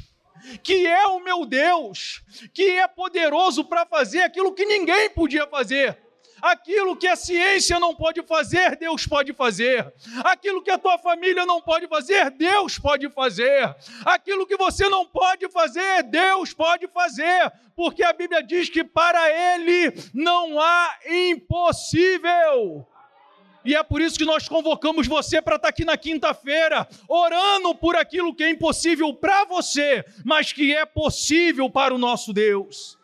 Que 0.61 0.85
é 0.85 1.07
o 1.07 1.23
meu 1.23 1.45
Deus, 1.45 2.21
que 2.53 2.63
é 2.63 2.85
poderoso 2.85 3.63
para 3.63 3.85
fazer 3.85 4.23
aquilo 4.23 4.53
que 4.53 4.65
ninguém 4.65 5.09
podia 5.09 5.47
fazer 5.47 5.97
Aquilo 6.43 6.97
que 6.97 7.07
a 7.07 7.15
ciência 7.15 7.79
não 7.79 7.95
pode 7.95 8.21
fazer, 8.21 8.75
Deus 8.75 9.07
pode 9.07 9.31
fazer. 9.31 9.93
Aquilo 10.25 10.61
que 10.61 10.69
a 10.69 10.77
tua 10.77 10.97
família 10.97 11.45
não 11.45 11.61
pode 11.61 11.87
fazer, 11.87 12.29
Deus 12.31 12.77
pode 12.77 13.09
fazer. 13.09 13.73
Aquilo 14.03 14.45
que 14.45 14.57
você 14.57 14.89
não 14.89 15.05
pode 15.05 15.47
fazer, 15.47 16.03
Deus 16.03 16.53
pode 16.53 16.85
fazer. 16.89 17.49
Porque 17.73 18.03
a 18.03 18.11
Bíblia 18.11 18.43
diz 18.43 18.67
que 18.67 18.83
para 18.83 19.55
Ele 19.55 19.93
não 20.13 20.59
há 20.59 20.97
impossível. 21.09 22.85
E 23.63 23.73
é 23.73 23.81
por 23.81 24.01
isso 24.01 24.17
que 24.17 24.25
nós 24.25 24.45
convocamos 24.45 25.07
você 25.07 25.41
para 25.41 25.55
estar 25.55 25.69
aqui 25.69 25.85
na 25.85 25.95
quinta-feira, 25.95 26.85
orando 27.07 27.73
por 27.73 27.95
aquilo 27.95 28.35
que 28.35 28.43
é 28.43 28.49
impossível 28.49 29.13
para 29.13 29.45
você, 29.45 30.03
mas 30.25 30.51
que 30.51 30.75
é 30.75 30.85
possível 30.85 31.69
para 31.69 31.95
o 31.95 31.97
nosso 31.97 32.33
Deus. 32.33 33.01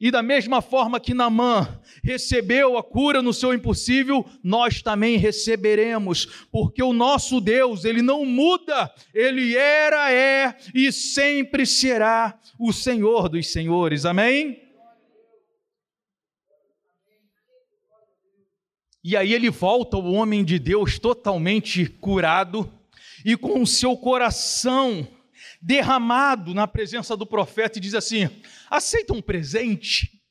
E 0.00 0.10
da 0.10 0.22
mesma 0.22 0.60
forma 0.60 0.98
que 0.98 1.14
Namã 1.14 1.80
recebeu 2.02 2.76
a 2.76 2.82
cura 2.82 3.22
no 3.22 3.32
seu 3.32 3.54
impossível, 3.54 4.26
nós 4.42 4.82
também 4.82 5.16
receberemos, 5.16 6.46
porque 6.50 6.82
o 6.82 6.92
nosso 6.92 7.40
Deus, 7.40 7.84
ele 7.84 8.02
não 8.02 8.24
muda, 8.26 8.92
ele 9.14 9.56
era, 9.56 10.12
é 10.12 10.56
e 10.74 10.90
sempre 10.90 11.64
será 11.64 12.38
o 12.58 12.72
Senhor 12.72 13.28
dos 13.28 13.52
senhores. 13.52 14.04
Amém? 14.04 14.60
E 19.02 19.16
aí 19.16 19.32
ele 19.32 19.50
volta, 19.50 19.96
o 19.96 20.12
homem 20.12 20.42
de 20.42 20.58
Deus, 20.58 20.98
totalmente 20.98 21.86
curado 21.86 22.72
e 23.24 23.36
com 23.36 23.62
o 23.62 23.66
seu 23.66 23.96
coração 23.96 25.06
derramado 25.64 26.52
na 26.52 26.68
presença 26.68 27.16
do 27.16 27.24
profeta 27.24 27.78
e 27.78 27.80
diz 27.80 27.94
assim: 27.94 28.28
aceita 28.68 29.14
um 29.14 29.22
presente? 29.22 30.22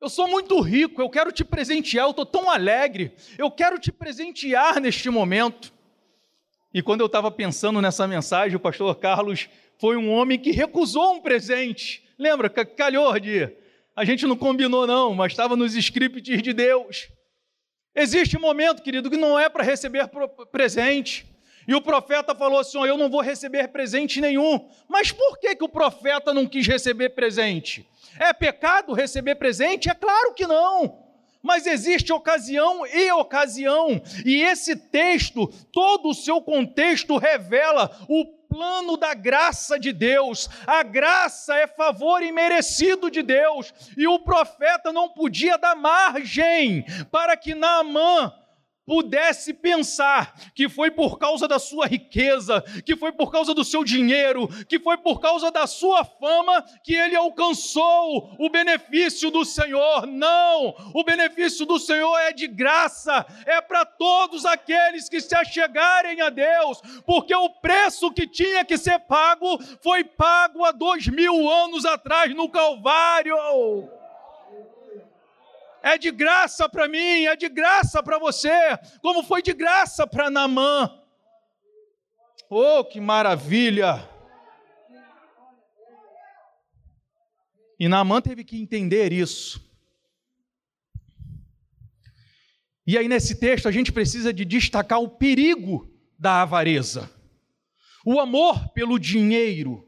Eu 0.00 0.08
sou 0.08 0.28
muito 0.28 0.60
rico, 0.60 1.00
eu 1.00 1.08
quero 1.08 1.30
te 1.30 1.44
presentear, 1.44 2.06
eu 2.06 2.10
estou 2.10 2.26
tão 2.26 2.50
alegre, 2.50 3.12
eu 3.36 3.50
quero 3.50 3.78
te 3.78 3.92
presentear 3.92 4.80
neste 4.80 5.08
momento. 5.08 5.72
E 6.74 6.82
quando 6.82 7.00
eu 7.00 7.06
estava 7.06 7.30
pensando 7.30 7.80
nessa 7.80 8.06
mensagem, 8.06 8.56
o 8.56 8.60
pastor 8.60 8.94
Carlos 8.96 9.48
foi 9.78 9.96
um 9.96 10.10
homem 10.10 10.38
que 10.38 10.50
recusou 10.50 11.14
um 11.14 11.20
presente. 11.20 12.04
Lembra, 12.18 12.50
calhou 12.50 13.18
de. 13.18 13.48
A 13.94 14.04
gente 14.04 14.26
não 14.26 14.36
combinou, 14.36 14.86
não, 14.86 15.14
mas 15.14 15.32
estava 15.32 15.56
nos 15.56 15.74
scripts 15.74 16.42
de 16.42 16.52
Deus. 16.52 17.08
Existe 17.94 18.36
um 18.36 18.40
momento, 18.40 18.82
querido, 18.82 19.10
que 19.10 19.16
não 19.16 19.38
é 19.38 19.48
para 19.48 19.64
receber 19.64 20.08
presente. 20.52 21.26
E 21.68 21.74
o 21.74 21.82
profeta 21.82 22.34
falou 22.34 22.58
assim: 22.58 22.82
Eu 22.82 22.96
não 22.96 23.10
vou 23.10 23.20
receber 23.20 23.68
presente 23.68 24.22
nenhum. 24.22 24.66
Mas 24.88 25.12
por 25.12 25.38
que, 25.38 25.54
que 25.54 25.64
o 25.64 25.68
profeta 25.68 26.32
não 26.32 26.46
quis 26.46 26.66
receber 26.66 27.10
presente? 27.10 27.86
É 28.18 28.32
pecado 28.32 28.94
receber 28.94 29.34
presente? 29.34 29.90
É 29.90 29.94
claro 29.94 30.32
que 30.32 30.46
não. 30.46 31.06
Mas 31.42 31.66
existe 31.66 32.12
ocasião 32.12 32.84
e 32.86 33.12
ocasião, 33.12 34.02
e 34.24 34.42
esse 34.42 34.74
texto, 34.74 35.46
todo 35.72 36.08
o 36.08 36.14
seu 36.14 36.40
contexto 36.40 37.16
revela 37.16 37.96
o 38.08 38.26
plano 38.48 38.96
da 38.96 39.14
graça 39.14 39.78
de 39.78 39.92
Deus. 39.92 40.48
A 40.66 40.82
graça 40.82 41.54
é 41.54 41.66
favor 41.68 42.24
imerecido 42.24 43.08
de 43.08 43.22
Deus, 43.22 43.72
e 43.96 44.08
o 44.08 44.18
profeta 44.18 44.92
não 44.92 45.08
podia 45.08 45.56
dar 45.56 45.76
margem 45.76 46.84
para 47.10 47.36
que 47.36 47.54
Naamã 47.54 48.32
pudesse 48.88 49.52
pensar 49.52 50.34
que 50.54 50.66
foi 50.66 50.90
por 50.90 51.18
causa 51.18 51.46
da 51.46 51.58
sua 51.58 51.86
riqueza, 51.86 52.62
que 52.86 52.96
foi 52.96 53.12
por 53.12 53.30
causa 53.30 53.52
do 53.52 53.62
seu 53.62 53.84
dinheiro, 53.84 54.48
que 54.64 54.78
foi 54.78 54.96
por 54.96 55.20
causa 55.20 55.50
da 55.50 55.66
sua 55.66 56.06
fama 56.06 56.64
que 56.82 56.94
ele 56.94 57.14
alcançou 57.14 58.34
o 58.38 58.48
benefício 58.48 59.30
do 59.30 59.44
Senhor. 59.44 60.06
Não! 60.06 60.74
O 60.94 61.04
benefício 61.04 61.66
do 61.66 61.78
Senhor 61.78 62.16
é 62.20 62.32
de 62.32 62.46
graça, 62.46 63.26
é 63.44 63.60
para 63.60 63.84
todos 63.84 64.46
aqueles 64.46 65.06
que 65.06 65.20
se 65.20 65.36
achegarem 65.36 66.22
a 66.22 66.30
Deus, 66.30 66.80
porque 67.04 67.34
o 67.34 67.50
preço 67.50 68.10
que 68.10 68.26
tinha 68.26 68.64
que 68.64 68.78
ser 68.78 69.00
pago 69.00 69.62
foi 69.82 70.02
pago 70.02 70.64
há 70.64 70.72
dois 70.72 71.06
mil 71.08 71.46
anos 71.50 71.84
atrás 71.84 72.34
no 72.34 72.48
Calvário 72.48 73.97
é 75.82 75.96
de 75.96 76.10
graça 76.10 76.68
para 76.68 76.88
mim, 76.88 77.26
é 77.26 77.36
de 77.36 77.48
graça 77.48 78.02
para 78.02 78.18
você, 78.18 78.50
como 79.00 79.22
foi 79.22 79.42
de 79.42 79.52
graça 79.52 80.06
para 80.06 80.30
Naamã. 80.30 80.90
Oh, 82.50 82.84
que 82.84 83.00
maravilha! 83.00 84.08
E 87.78 87.88
Naamã 87.88 88.20
teve 88.20 88.42
que 88.42 88.60
entender 88.60 89.12
isso. 89.12 89.64
E 92.86 92.98
aí, 92.98 93.06
nesse 93.06 93.38
texto, 93.38 93.68
a 93.68 93.70
gente 93.70 93.92
precisa 93.92 94.32
de 94.32 94.44
destacar 94.44 95.00
o 95.00 95.10
perigo 95.10 95.94
da 96.18 96.42
avareza, 96.42 97.10
o 98.04 98.18
amor 98.18 98.70
pelo 98.70 98.98
dinheiro 98.98 99.87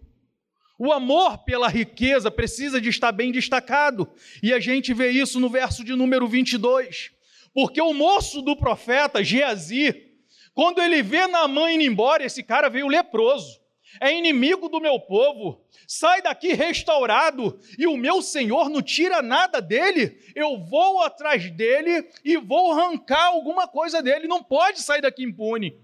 o 0.80 0.90
amor 0.90 1.36
pela 1.44 1.68
riqueza 1.68 2.30
precisa 2.30 2.80
de 2.80 2.88
estar 2.88 3.12
bem 3.12 3.30
destacado. 3.30 4.10
E 4.42 4.50
a 4.50 4.58
gente 4.58 4.94
vê 4.94 5.10
isso 5.10 5.38
no 5.38 5.50
verso 5.50 5.84
de 5.84 5.94
número 5.94 6.26
22. 6.26 7.10
Porque 7.52 7.82
o 7.82 7.92
moço 7.92 8.40
do 8.40 8.56
profeta, 8.56 9.22
Geazi, 9.22 10.10
quando 10.54 10.80
ele 10.80 11.02
vê 11.02 11.26
Naamã 11.26 11.70
indo 11.70 11.84
embora, 11.84 12.24
esse 12.24 12.42
cara 12.42 12.70
veio 12.70 12.88
leproso, 12.88 13.60
é 14.00 14.16
inimigo 14.16 14.70
do 14.70 14.80
meu 14.80 14.98
povo, 14.98 15.62
sai 15.86 16.22
daqui 16.22 16.54
restaurado, 16.54 17.60
e 17.78 17.86
o 17.86 17.98
meu 17.98 18.22
senhor 18.22 18.70
não 18.70 18.80
tira 18.80 19.20
nada 19.20 19.60
dele, 19.60 20.18
eu 20.34 20.56
vou 20.56 21.02
atrás 21.02 21.50
dele 21.50 22.08
e 22.24 22.38
vou 22.38 22.72
arrancar 22.72 23.26
alguma 23.26 23.68
coisa 23.68 24.02
dele, 24.02 24.26
não 24.26 24.42
pode 24.42 24.80
sair 24.80 25.02
daqui 25.02 25.24
impune. 25.24 25.76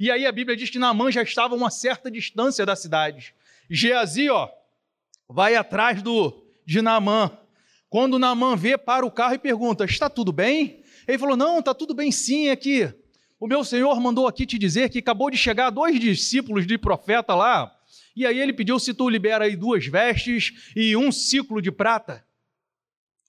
E 0.00 0.10
aí 0.10 0.24
a 0.24 0.32
Bíblia 0.32 0.56
diz 0.56 0.70
que 0.70 0.78
Naamã 0.78 1.12
já 1.12 1.22
estava 1.22 1.52
a 1.52 1.56
uma 1.58 1.68
certa 1.68 2.10
distância 2.10 2.64
da 2.64 2.74
cidade. 2.74 3.34
Geazi, 3.70 4.30
ó, 4.30 4.48
vai 5.28 5.54
atrás 5.54 6.02
do, 6.02 6.46
de 6.66 6.80
Naamã. 6.80 7.30
Quando 7.90 8.18
Naamã 8.18 8.56
vê, 8.56 8.76
para 8.76 9.04
o 9.04 9.10
carro 9.10 9.34
e 9.34 9.38
pergunta: 9.38 9.84
Está 9.84 10.08
tudo 10.10 10.32
bem? 10.32 10.82
Ele 11.06 11.18
falou: 11.18 11.36
Não, 11.36 11.58
está 11.58 11.74
tudo 11.74 11.94
bem 11.94 12.12
sim 12.12 12.50
aqui. 12.50 12.92
O 13.40 13.46
meu 13.46 13.64
senhor 13.64 13.98
mandou 14.00 14.26
aqui 14.26 14.44
te 14.44 14.58
dizer 14.58 14.90
que 14.90 14.98
acabou 14.98 15.30
de 15.30 15.36
chegar 15.36 15.70
dois 15.70 15.98
discípulos 15.98 16.66
de 16.66 16.76
profeta 16.76 17.34
lá. 17.34 17.72
E 18.16 18.26
aí 18.26 18.38
ele 18.38 18.52
pediu 18.52 18.78
se 18.80 18.92
tu 18.92 19.08
libera 19.08 19.44
aí 19.44 19.54
duas 19.54 19.86
vestes 19.86 20.72
e 20.74 20.96
um 20.96 21.12
ciclo 21.12 21.62
de 21.62 21.70
prata. 21.70 22.24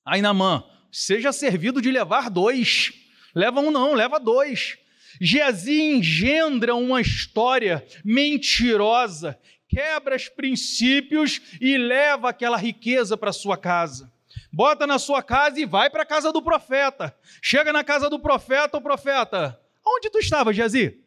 Aí 0.04 0.22
Naamã, 0.22 0.64
seja 0.92 1.32
servido 1.32 1.80
de 1.82 1.92
levar 1.92 2.30
dois. 2.30 2.92
Leva 3.36 3.60
um 3.60 3.70
não, 3.70 3.94
leva 3.94 4.20
dois. 4.20 4.78
Geazi 5.22 5.80
engendra 5.80 6.74
uma 6.74 7.02
história 7.02 7.86
mentirosa, 8.04 9.38
quebra 9.70 10.16
os 10.16 10.28
princípios 10.28 11.40
e 11.62 11.78
leva 11.78 12.30
aquela 12.30 12.58
riqueza 12.58 13.16
para 13.16 13.32
sua 13.32 13.56
casa. 13.56 14.12
Bota 14.52 14.88
na 14.88 14.98
sua 14.98 15.22
casa 15.22 15.62
e 15.62 15.66
vai 15.66 15.90
para 15.90 16.02
a 16.02 16.06
casa 16.06 16.34
do 16.34 16.42
profeta. 16.42 17.16
Chega 17.42 17.72
na 17.72 17.84
casa 17.84 18.10
do 18.10 18.20
profeta, 18.20 18.78
o 18.78 18.82
profeta, 18.82 19.60
onde 19.86 20.10
tu 20.10 20.18
estava, 20.18 20.52
Geazi? 20.52 21.00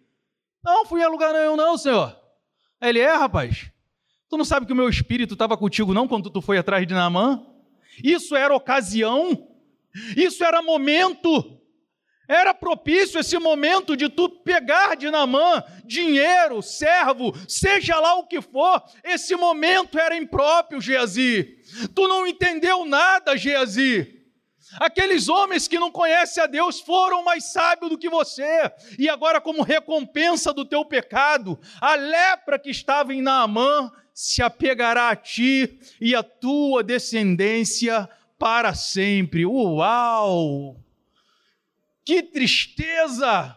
Não, 0.64 0.86
fui 0.86 1.02
a 1.02 1.08
lugar 1.08 1.32
nenhum 1.32 1.56
não, 1.56 1.76
senhor. 1.76 2.16
Ele 2.80 3.00
é, 3.00 3.12
rapaz. 3.12 3.68
Tu 4.28 4.36
não 4.36 4.44
sabe 4.44 4.64
que 4.64 4.72
o 4.72 4.76
meu 4.76 4.88
espírito 4.88 5.34
estava 5.34 5.56
contigo 5.56 5.92
não 5.92 6.06
quando 6.06 6.30
tu 6.30 6.40
foi 6.40 6.56
atrás 6.56 6.86
de 6.86 6.94
Naamã? 6.94 7.44
Isso 8.02 8.34
era 8.34 8.54
ocasião, 8.54 9.48
isso 10.16 10.42
era 10.42 10.62
momento. 10.62 11.60
Era 12.28 12.54
propício 12.54 13.18
esse 13.18 13.38
momento 13.38 13.96
de 13.96 14.08
tu 14.08 14.28
pegar 14.28 14.96
de 14.96 15.10
Namã 15.10 15.62
dinheiro, 15.84 16.62
servo, 16.62 17.34
seja 17.48 17.98
lá 17.98 18.14
o 18.14 18.26
que 18.26 18.40
for. 18.40 18.82
Esse 19.04 19.36
momento 19.36 19.98
era 19.98 20.16
impróprio, 20.16 20.80
Geazi. 20.80 21.58
Tu 21.94 22.08
não 22.08 22.26
entendeu 22.26 22.84
nada, 22.84 23.36
Geazi. 23.36 24.20
Aqueles 24.80 25.28
homens 25.28 25.68
que 25.68 25.78
não 25.78 25.90
conhecem 25.90 26.42
a 26.42 26.46
Deus 26.46 26.80
foram 26.80 27.22
mais 27.22 27.52
sábios 27.52 27.90
do 27.90 27.98
que 27.98 28.08
você, 28.08 28.72
e 28.98 29.08
agora, 29.08 29.40
como 29.40 29.62
recompensa 29.62 30.52
do 30.52 30.64
teu 30.64 30.84
pecado, 30.84 31.58
a 31.80 31.94
lepra 31.94 32.58
que 32.58 32.70
estava 32.70 33.12
em 33.12 33.20
Naamã 33.20 33.92
se 34.14 34.42
apegará 34.42 35.10
a 35.10 35.16
ti 35.16 35.78
e 36.00 36.14
a 36.14 36.22
tua 36.22 36.82
descendência 36.82 38.08
para 38.38 38.74
sempre. 38.74 39.44
Uau! 39.44 40.81
Que 42.04 42.22
tristeza! 42.22 43.56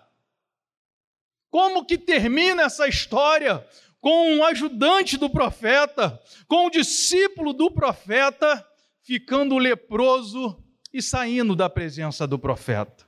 Como 1.49 1.86
que 1.86 1.97
termina 1.97 2.63
essa 2.63 2.88
história? 2.88 3.65
Com 4.01 4.36
um 4.36 4.43
ajudante 4.43 5.17
do 5.17 5.29
profeta, 5.29 6.19
com 6.47 6.67
um 6.67 6.69
discípulo 6.69 7.53
do 7.53 7.71
profeta, 7.71 8.65
ficando 9.01 9.58
leproso 9.58 10.62
e 10.93 11.01
saindo 11.01 11.55
da 11.55 11.69
presença 11.69 12.27
do 12.27 12.38
profeta. 12.38 13.05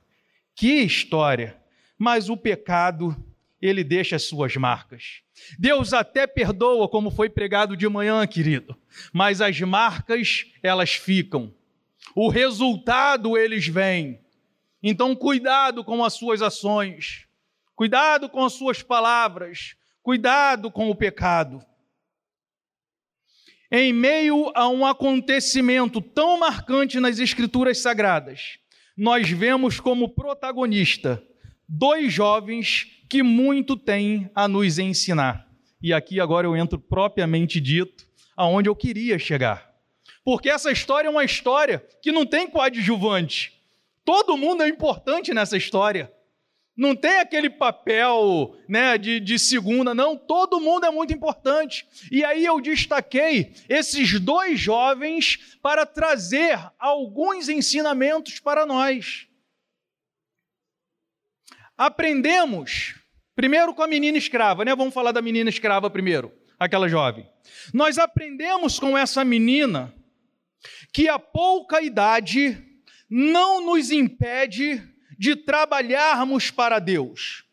Que 0.54 0.80
história! 0.82 1.56
Mas 1.96 2.28
o 2.28 2.36
pecado, 2.36 3.16
ele 3.60 3.84
deixa 3.84 4.16
as 4.16 4.24
suas 4.24 4.56
marcas. 4.56 5.20
Deus 5.58 5.92
até 5.92 6.26
perdoa, 6.26 6.88
como 6.88 7.10
foi 7.10 7.28
pregado 7.28 7.76
de 7.76 7.88
manhã, 7.88 8.26
querido, 8.26 8.76
mas 9.12 9.40
as 9.40 9.60
marcas, 9.60 10.46
elas 10.62 10.94
ficam. 10.94 11.54
O 12.14 12.28
resultado, 12.28 13.36
eles 13.36 13.66
vêm. 13.66 14.20
Então, 14.82 15.14
cuidado 15.14 15.84
com 15.84 16.04
as 16.04 16.14
suas 16.14 16.40
ações, 16.40 17.26
cuidado 17.74 18.28
com 18.28 18.44
as 18.44 18.52
suas 18.52 18.82
palavras, 18.82 19.76
cuidado 20.02 20.70
com 20.70 20.88
o 20.90 20.94
pecado. 20.94 21.64
Em 23.70 23.92
meio 23.92 24.50
a 24.54 24.68
um 24.68 24.86
acontecimento 24.86 26.00
tão 26.00 26.38
marcante 26.38 26.98
nas 27.00 27.18
Escrituras 27.18 27.78
Sagradas, 27.78 28.58
nós 28.96 29.28
vemos 29.28 29.78
como 29.78 30.08
protagonista 30.08 31.22
dois 31.68 32.12
jovens 32.12 32.86
que 33.08 33.22
muito 33.22 33.76
têm 33.76 34.30
a 34.34 34.48
nos 34.48 34.78
ensinar. 34.78 35.46
E 35.82 35.92
aqui 35.92 36.18
agora 36.18 36.46
eu 36.46 36.56
entro 36.56 36.78
propriamente 36.78 37.60
dito 37.60 38.06
aonde 38.36 38.68
eu 38.68 38.74
queria 38.74 39.18
chegar. 39.18 39.68
Porque 40.24 40.48
essa 40.48 40.70
história 40.70 41.08
é 41.08 41.10
uma 41.10 41.24
história 41.24 41.84
que 42.02 42.10
não 42.10 42.24
tem 42.24 42.48
coadjuvante. 42.48 43.57
Todo 44.08 44.38
mundo 44.38 44.62
é 44.62 44.68
importante 44.68 45.34
nessa 45.34 45.54
história. 45.54 46.10
Não 46.74 46.96
tem 46.96 47.18
aquele 47.18 47.50
papel 47.50 48.56
né, 48.66 48.96
de, 48.96 49.20
de 49.20 49.38
segunda, 49.38 49.94
não. 49.94 50.16
Todo 50.16 50.58
mundo 50.58 50.86
é 50.86 50.90
muito 50.90 51.12
importante. 51.12 51.86
E 52.10 52.24
aí 52.24 52.42
eu 52.42 52.58
destaquei 52.58 53.52
esses 53.68 54.18
dois 54.18 54.58
jovens 54.58 55.58
para 55.60 55.84
trazer 55.84 56.58
alguns 56.78 57.50
ensinamentos 57.50 58.40
para 58.40 58.64
nós. 58.64 59.26
Aprendemos, 61.76 62.94
primeiro 63.36 63.74
com 63.74 63.82
a 63.82 63.86
menina 63.86 64.16
escrava, 64.16 64.64
né? 64.64 64.74
Vamos 64.74 64.94
falar 64.94 65.12
da 65.12 65.20
menina 65.20 65.50
escrava 65.50 65.90
primeiro, 65.90 66.32
aquela 66.58 66.88
jovem. 66.88 67.28
Nós 67.74 67.98
aprendemos 67.98 68.78
com 68.78 68.96
essa 68.96 69.22
menina 69.22 69.94
que 70.94 71.10
a 71.10 71.18
pouca 71.18 71.82
idade 71.82 72.67
não 73.08 73.64
nos 73.64 73.90
impede 73.90 74.82
de 75.18 75.34
trabalharmos 75.34 76.50
para 76.50 76.78
Deus. 76.78 77.44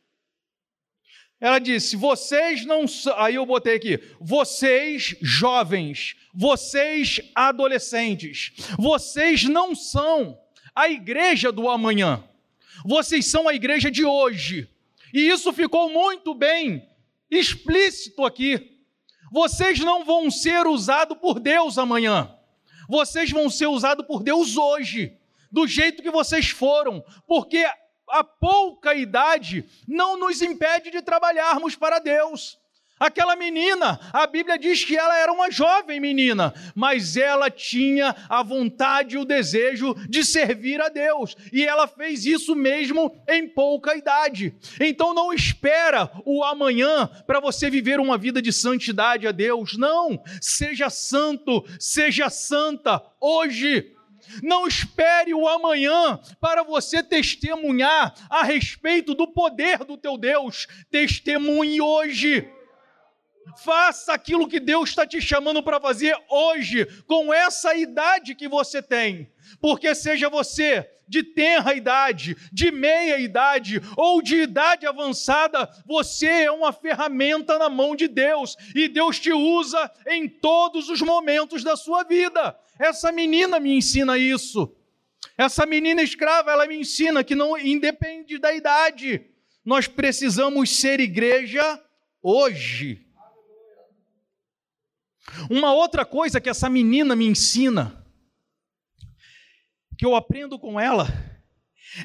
Ela 1.40 1.60
disse: 1.60 1.96
vocês 1.96 2.66
não. 2.66 2.86
Aí 3.18 3.36
eu 3.36 3.46
botei 3.46 3.76
aqui: 3.76 4.00
vocês 4.20 5.16
jovens, 5.22 6.16
vocês 6.34 7.20
adolescentes, 7.34 8.54
vocês 8.78 9.44
não 9.44 9.76
são 9.76 10.40
a 10.76 10.90
igreja 10.90 11.52
do 11.52 11.70
amanhã, 11.70 12.24
vocês 12.86 13.26
são 13.26 13.48
a 13.48 13.54
igreja 13.54 13.90
de 13.90 14.06
hoje. 14.06 14.70
E 15.14 15.28
isso 15.28 15.52
ficou 15.54 15.90
muito 15.90 16.34
bem 16.34 16.88
explícito 17.30 18.26
aqui. 18.26 18.72
Vocês 19.32 19.80
não 19.80 20.06
vão 20.06 20.32
ser 20.32 20.66
usados 20.68 21.18
por 21.18 21.40
Deus 21.40 21.78
amanhã, 21.78 22.34
vocês 22.88 23.30
vão 23.32 23.50
ser 23.50 23.68
usados 23.68 24.06
por 24.06 24.24
Deus 24.24 24.56
hoje 24.56 25.18
do 25.56 25.66
jeito 25.66 26.04
que 26.04 26.12
vocês 26.12 26.50
foram, 26.50 27.02
porque 27.26 27.66
a 28.10 28.26
pouca 28.26 28.94
idade 28.94 29.64
não 29.88 30.20
nos 30.20 30.42
impede 30.42 30.92
de 30.92 31.02
trabalharmos 31.02 31.78
para 31.78 31.98
Deus. 31.98 32.58
Aquela 33.00 33.38
menina, 33.38 34.00
a 34.12 34.28
Bíblia 34.28 34.58
diz 34.58 34.84
que 34.84 34.98
ela 34.98 35.18
era 35.18 35.32
uma 35.32 35.50
jovem 35.50 36.00
menina, 36.00 36.54
mas 36.74 37.16
ela 37.16 37.50
tinha 37.50 38.14
a 38.30 38.44
vontade 38.44 39.16
e 39.16 39.18
o 39.18 39.24
desejo 39.24 39.94
de 40.10 40.26
servir 40.26 40.82
a 40.82 40.90
Deus, 40.90 41.36
e 41.54 41.64
ela 41.66 41.88
fez 41.88 42.26
isso 42.26 42.54
mesmo 42.54 43.14
em 43.30 43.48
pouca 43.48 43.96
idade. 43.96 44.54
Então 44.80 45.14
não 45.14 45.32
espera 45.32 46.12
o 46.26 46.44
amanhã 46.44 47.10
para 47.26 47.40
você 47.40 47.70
viver 47.70 48.00
uma 48.02 48.18
vida 48.18 48.42
de 48.42 48.52
santidade 48.52 49.26
a 49.26 49.32
Deus, 49.32 49.78
não. 49.78 50.22
Seja 50.42 50.90
santo, 50.90 51.66
seja 51.80 52.30
santa 52.30 53.02
hoje. 53.22 53.95
Não 54.42 54.68
espere 54.68 55.34
o 55.34 55.48
amanhã 55.48 56.20
para 56.40 56.64
você 56.64 57.02
testemunhar 57.04 58.14
a 58.30 58.44
respeito 58.44 59.14
do 59.14 59.28
poder 59.28 59.80
do 59.80 59.98
teu 59.98 60.18
Deus. 60.18 60.68
Testemunhe 60.90 61.82
hoje. 61.82 62.50
Faça 63.64 64.14
aquilo 64.14 64.48
que 64.48 64.60
Deus 64.60 64.90
está 64.90 65.06
te 65.06 65.22
chamando 65.22 65.62
para 65.64 65.80
fazer 65.80 66.18
hoje, 66.30 66.86
com 67.06 67.34
essa 67.34 67.76
idade 67.76 68.36
que 68.36 68.48
você 68.48 68.82
tem. 68.82 69.32
Porque 69.60 69.94
seja 69.94 70.30
você 70.30 70.90
de 71.08 71.24
tenra 71.24 71.76
idade, 71.76 72.36
de 72.52 72.72
meia 72.72 73.20
idade 73.20 73.82
ou 73.96 74.22
de 74.22 74.38
idade 74.38 74.88
avançada, 74.88 75.70
você 75.86 76.28
é 76.28 76.52
uma 76.52 76.74
ferramenta 76.74 77.58
na 77.60 77.70
mão 77.70 77.96
de 77.96 78.08
Deus 78.08 78.56
e 78.74 78.88
Deus 78.88 79.20
te 79.20 79.32
usa 79.32 79.92
em 80.08 80.28
todos 80.28 80.90
os 80.90 81.02
momentos 81.02 81.64
da 81.64 81.76
sua 81.76 82.04
vida. 82.04 82.58
Essa 82.80 83.12
menina 83.12 83.60
me 83.60 83.78
ensina 83.78 84.18
isso. 84.18 84.76
Essa 85.38 85.66
menina 85.66 86.02
escrava, 86.02 86.52
ela 86.52 86.68
me 86.68 86.78
ensina 86.78 87.24
que 87.24 87.36
não 87.36 87.58
independe 87.58 88.38
da 88.38 88.54
idade. 88.54 89.26
Nós 89.64 89.88
precisamos 89.88 90.70
ser 90.70 91.00
igreja 91.00 91.82
hoje. 92.22 93.05
Uma 95.50 95.74
outra 95.74 96.06
coisa 96.06 96.40
que 96.40 96.50
essa 96.50 96.70
menina 96.70 97.16
me 97.16 97.26
ensina, 97.26 98.06
que 99.98 100.06
eu 100.06 100.16
aprendo 100.16 100.60
com 100.60 100.80
ela, 100.80 101.08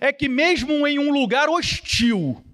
é 0.01 0.13
que 0.13 0.29
mesmo 0.29 0.87
em 0.87 0.99
um 0.99 1.13
lugar 1.13 1.49
hostil, 1.49 2.45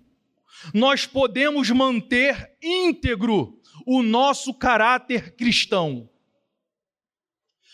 nós 0.73 1.07
podemos 1.07 1.71
manter 1.71 2.57
íntegro 2.63 3.61
o 3.87 4.03
nosso 4.03 4.55
caráter 4.55 5.37
cristão. 5.37 6.09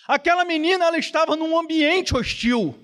Aquela 0.07 0.45
menina, 0.45 0.87
ela 0.87 0.99
estava 0.99 1.37
num 1.37 1.59
ambiente 1.59 2.15
hostil. 2.17 2.82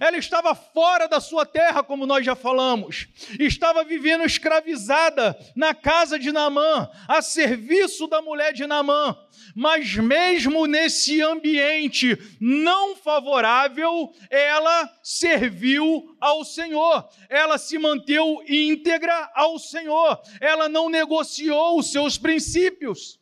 Ela 0.00 0.16
estava 0.16 0.54
fora 0.54 1.06
da 1.06 1.20
sua 1.20 1.44
terra, 1.46 1.82
como 1.82 2.06
nós 2.06 2.24
já 2.24 2.34
falamos, 2.34 3.08
estava 3.38 3.84
vivendo 3.84 4.24
escravizada 4.24 5.36
na 5.54 5.74
casa 5.74 6.18
de 6.18 6.32
Naamã, 6.32 6.88
a 7.06 7.22
serviço 7.22 8.06
da 8.06 8.20
mulher 8.22 8.52
de 8.52 8.66
Naamã. 8.66 9.16
Mas 9.54 9.94
mesmo 9.94 10.66
nesse 10.66 11.20
ambiente 11.22 12.18
não 12.40 12.96
favorável, 12.96 14.12
ela 14.30 14.90
serviu 15.02 16.16
ao 16.20 16.44
Senhor, 16.44 17.08
ela 17.28 17.58
se 17.58 17.78
manteve 17.78 18.06
íntegra 18.48 19.30
ao 19.34 19.58
Senhor, 19.58 20.20
ela 20.40 20.68
não 20.68 20.88
negociou 20.88 21.78
os 21.78 21.90
seus 21.90 22.16
princípios. 22.16 23.18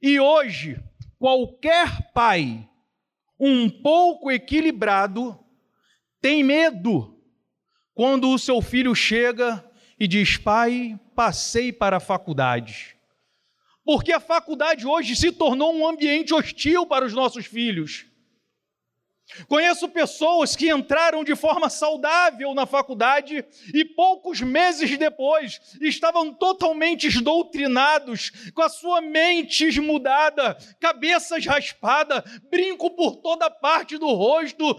E 0.00 0.20
hoje, 0.20 0.78
qualquer 1.18 2.12
pai 2.12 2.68
um 3.38 3.68
pouco 3.68 4.30
equilibrado 4.30 5.41
tem 6.22 6.44
medo 6.44 7.20
quando 7.92 8.30
o 8.30 8.38
seu 8.38 8.62
filho 8.62 8.94
chega 8.94 9.62
e 9.98 10.06
diz: 10.06 10.36
Pai, 10.38 10.98
passei 11.14 11.72
para 11.72 11.96
a 11.96 12.00
faculdade. 12.00 12.96
Porque 13.84 14.12
a 14.12 14.20
faculdade 14.20 14.86
hoje 14.86 15.16
se 15.16 15.32
tornou 15.32 15.74
um 15.74 15.86
ambiente 15.86 16.32
hostil 16.32 16.86
para 16.86 17.04
os 17.04 17.12
nossos 17.12 17.44
filhos. 17.44 18.06
Conheço 19.48 19.88
pessoas 19.88 20.54
que 20.54 20.70
entraram 20.70 21.24
de 21.24 21.34
forma 21.34 21.70
saudável 21.70 22.54
na 22.54 22.66
faculdade 22.66 23.44
e 23.72 23.84
poucos 23.84 24.40
meses 24.40 24.96
depois 24.98 25.60
estavam 25.80 26.34
totalmente 26.34 27.08
doutrinados, 27.20 28.30
com 28.52 28.62
a 28.62 28.68
sua 28.68 29.00
mente 29.00 29.80
mudada, 29.80 30.56
cabeças 30.78 31.46
raspada, 31.46 32.22
brinco 32.50 32.90
por 32.90 33.16
toda 33.16 33.50
parte 33.50 33.96
do 33.96 34.12
rosto, 34.12 34.76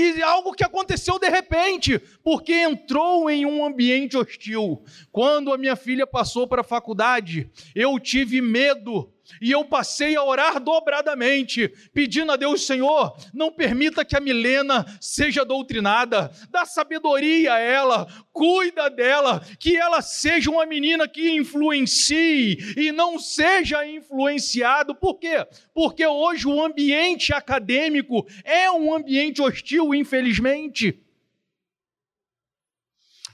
e 0.00 0.22
algo 0.22 0.52
que 0.52 0.64
aconteceu 0.64 1.18
de 1.18 1.28
repente, 1.28 1.98
porque 2.22 2.52
entrou 2.52 3.30
em 3.30 3.46
um 3.46 3.64
ambiente 3.64 4.16
hostil. 4.16 4.82
Quando 5.10 5.52
a 5.52 5.58
minha 5.58 5.76
filha 5.76 6.06
passou 6.06 6.46
para 6.46 6.60
a 6.60 6.64
faculdade, 6.64 7.50
eu 7.74 7.98
tive 7.98 8.40
medo 8.40 9.12
e 9.40 9.50
eu 9.50 9.64
passei 9.64 10.16
a 10.16 10.24
orar 10.24 10.60
dobradamente, 10.60 11.68
pedindo 11.92 12.32
a 12.32 12.36
Deus, 12.36 12.66
Senhor, 12.66 13.16
não 13.32 13.52
permita 13.52 14.04
que 14.04 14.16
a 14.16 14.20
Milena 14.20 14.86
seja 15.00 15.44
doutrinada, 15.44 16.30
dá 16.50 16.64
sabedoria 16.64 17.54
a 17.54 17.58
ela, 17.58 18.06
cuida 18.32 18.88
dela, 18.88 19.40
que 19.58 19.76
ela 19.76 20.02
seja 20.02 20.50
uma 20.50 20.66
menina 20.66 21.08
que 21.08 21.30
influencie 21.30 22.58
e 22.76 22.92
não 22.92 23.18
seja 23.18 23.86
influenciado. 23.86 24.94
Por 24.94 25.18
quê? 25.18 25.46
Porque 25.74 26.06
hoje 26.06 26.46
o 26.46 26.64
ambiente 26.64 27.32
acadêmico 27.32 28.26
é 28.44 28.70
um 28.70 28.94
ambiente 28.94 29.42
hostil, 29.42 29.94
infelizmente. 29.94 31.00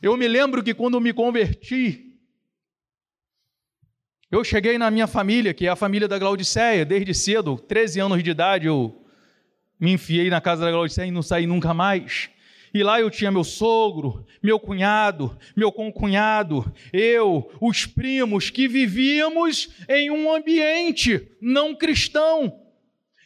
Eu 0.00 0.16
me 0.16 0.26
lembro 0.26 0.64
que 0.64 0.74
quando 0.74 1.00
me 1.00 1.12
converti, 1.12 2.11
eu 4.32 4.42
cheguei 4.42 4.78
na 4.78 4.90
minha 4.90 5.06
família, 5.06 5.52
que 5.52 5.66
é 5.66 5.68
a 5.68 5.76
família 5.76 6.08
da 6.08 6.18
Glaudiceia, 6.18 6.86
desde 6.86 7.12
cedo, 7.12 7.58
13 7.68 8.00
anos 8.00 8.22
de 8.22 8.30
idade, 8.30 8.66
eu 8.66 9.04
me 9.78 9.92
enfiei 9.92 10.30
na 10.30 10.40
casa 10.40 10.64
da 10.64 10.70
Glaudiceia 10.70 11.04
e 11.04 11.10
não 11.10 11.22
saí 11.22 11.46
nunca 11.46 11.74
mais. 11.74 12.30
E 12.72 12.82
lá 12.82 12.98
eu 12.98 13.10
tinha 13.10 13.30
meu 13.30 13.44
sogro, 13.44 14.24
meu 14.42 14.58
cunhado, 14.58 15.36
meu 15.54 15.70
concunhado, 15.70 16.64
eu, 16.94 17.52
os 17.60 17.84
primos, 17.84 18.48
que 18.48 18.66
vivíamos 18.66 19.68
em 19.86 20.10
um 20.10 20.34
ambiente 20.34 21.28
não 21.38 21.74
cristão. 21.74 22.61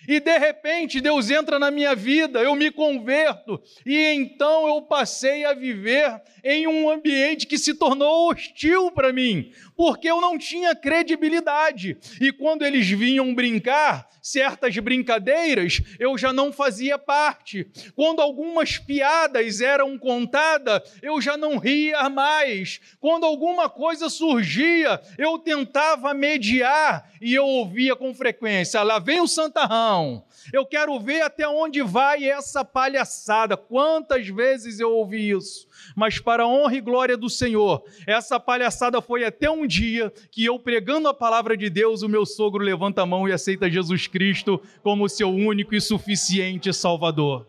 E 0.09 0.21
de 0.21 0.39
repente 0.39 1.01
Deus 1.01 1.31
entra 1.31 1.59
na 1.59 1.71
minha 1.71 1.95
vida, 1.95 2.41
eu 2.41 2.55
me 2.55 2.71
converto, 2.71 3.61
e 3.85 3.97
então 3.97 4.67
eu 4.67 4.83
passei 4.83 5.45
a 5.45 5.53
viver 5.53 6.21
em 6.45 6.67
um 6.67 6.89
ambiente 6.91 7.47
que 7.47 7.59
se 7.59 7.75
tornou 7.75 8.31
hostil 8.31 8.91
para 8.91 9.13
mim, 9.13 9.51
porque 9.77 10.09
eu 10.09 10.21
não 10.21 10.39
tinha 10.39 10.75
credibilidade. 10.75 11.97
E 12.21 12.33
quando 12.33 12.65
eles 12.65 12.89
vinham 12.89 13.35
brincar, 13.35 14.09
certas 14.27 14.77
brincadeiras, 14.79 15.81
eu 16.01 16.19
já 16.19 16.33
não 16.33 16.53
fazia 16.53 16.99
parte. 16.99 17.71
Quando 17.95 18.21
algumas 18.21 18.77
piadas 18.77 19.61
eram 19.61 19.97
contadas, 19.97 20.83
eu 21.01 21.21
já 21.21 21.37
não 21.37 21.59
ria 21.59 22.11
mais. 22.11 22.81
Quando 22.99 23.25
alguma 23.25 23.69
coisa 23.69 24.11
surgia, 24.11 25.01
eu 25.17 25.39
tentava 25.39 26.13
mediar 26.13 27.09
e 27.21 27.35
eu 27.35 27.47
ouvia 27.47 27.95
com 27.95 28.13
frequência: 28.13 28.83
lá 28.83 28.99
vem 28.99 29.21
o 29.21 29.29
santarrão. 29.29 30.25
Eu 30.53 30.67
quero 30.67 30.99
ver 30.99 31.23
até 31.23 31.47
onde 31.47 31.81
vai 31.83 32.25
essa 32.25 32.65
palhaçada. 32.65 33.57
Quantas 33.57 34.27
vezes 34.27 34.81
eu 34.81 34.91
ouvi 34.91 35.31
isso? 35.31 35.69
Mas 35.97 36.21
para 36.21 36.43
a 36.43 36.47
honra 36.47 36.77
e 36.77 36.81
glória 36.81 37.17
do 37.17 37.31
Senhor. 37.31 37.83
Essa 38.07 38.39
palhaçada 38.39 39.01
foi 39.01 39.25
até 39.25 39.51
um 39.51 39.67
dia 39.67 40.13
que 40.31 40.45
eu 40.45 40.59
pregando 40.59 41.09
a 41.09 41.15
palavra 41.15 41.57
de 41.57 41.71
Deus, 41.71 42.03
o 42.03 42.09
meu 42.09 42.27
sogro 42.27 42.63
levanta 42.63 43.03
a 43.03 43.07
mão 43.07 43.27
e 43.27 43.33
aceita 43.33 43.71
Jesus 43.71 44.07
Cristo 44.07 44.63
como 44.83 45.09
seu 45.09 45.31
único 45.31 45.75
e 45.75 45.81
suficiente 45.81 46.73
Salvador. 46.73 47.47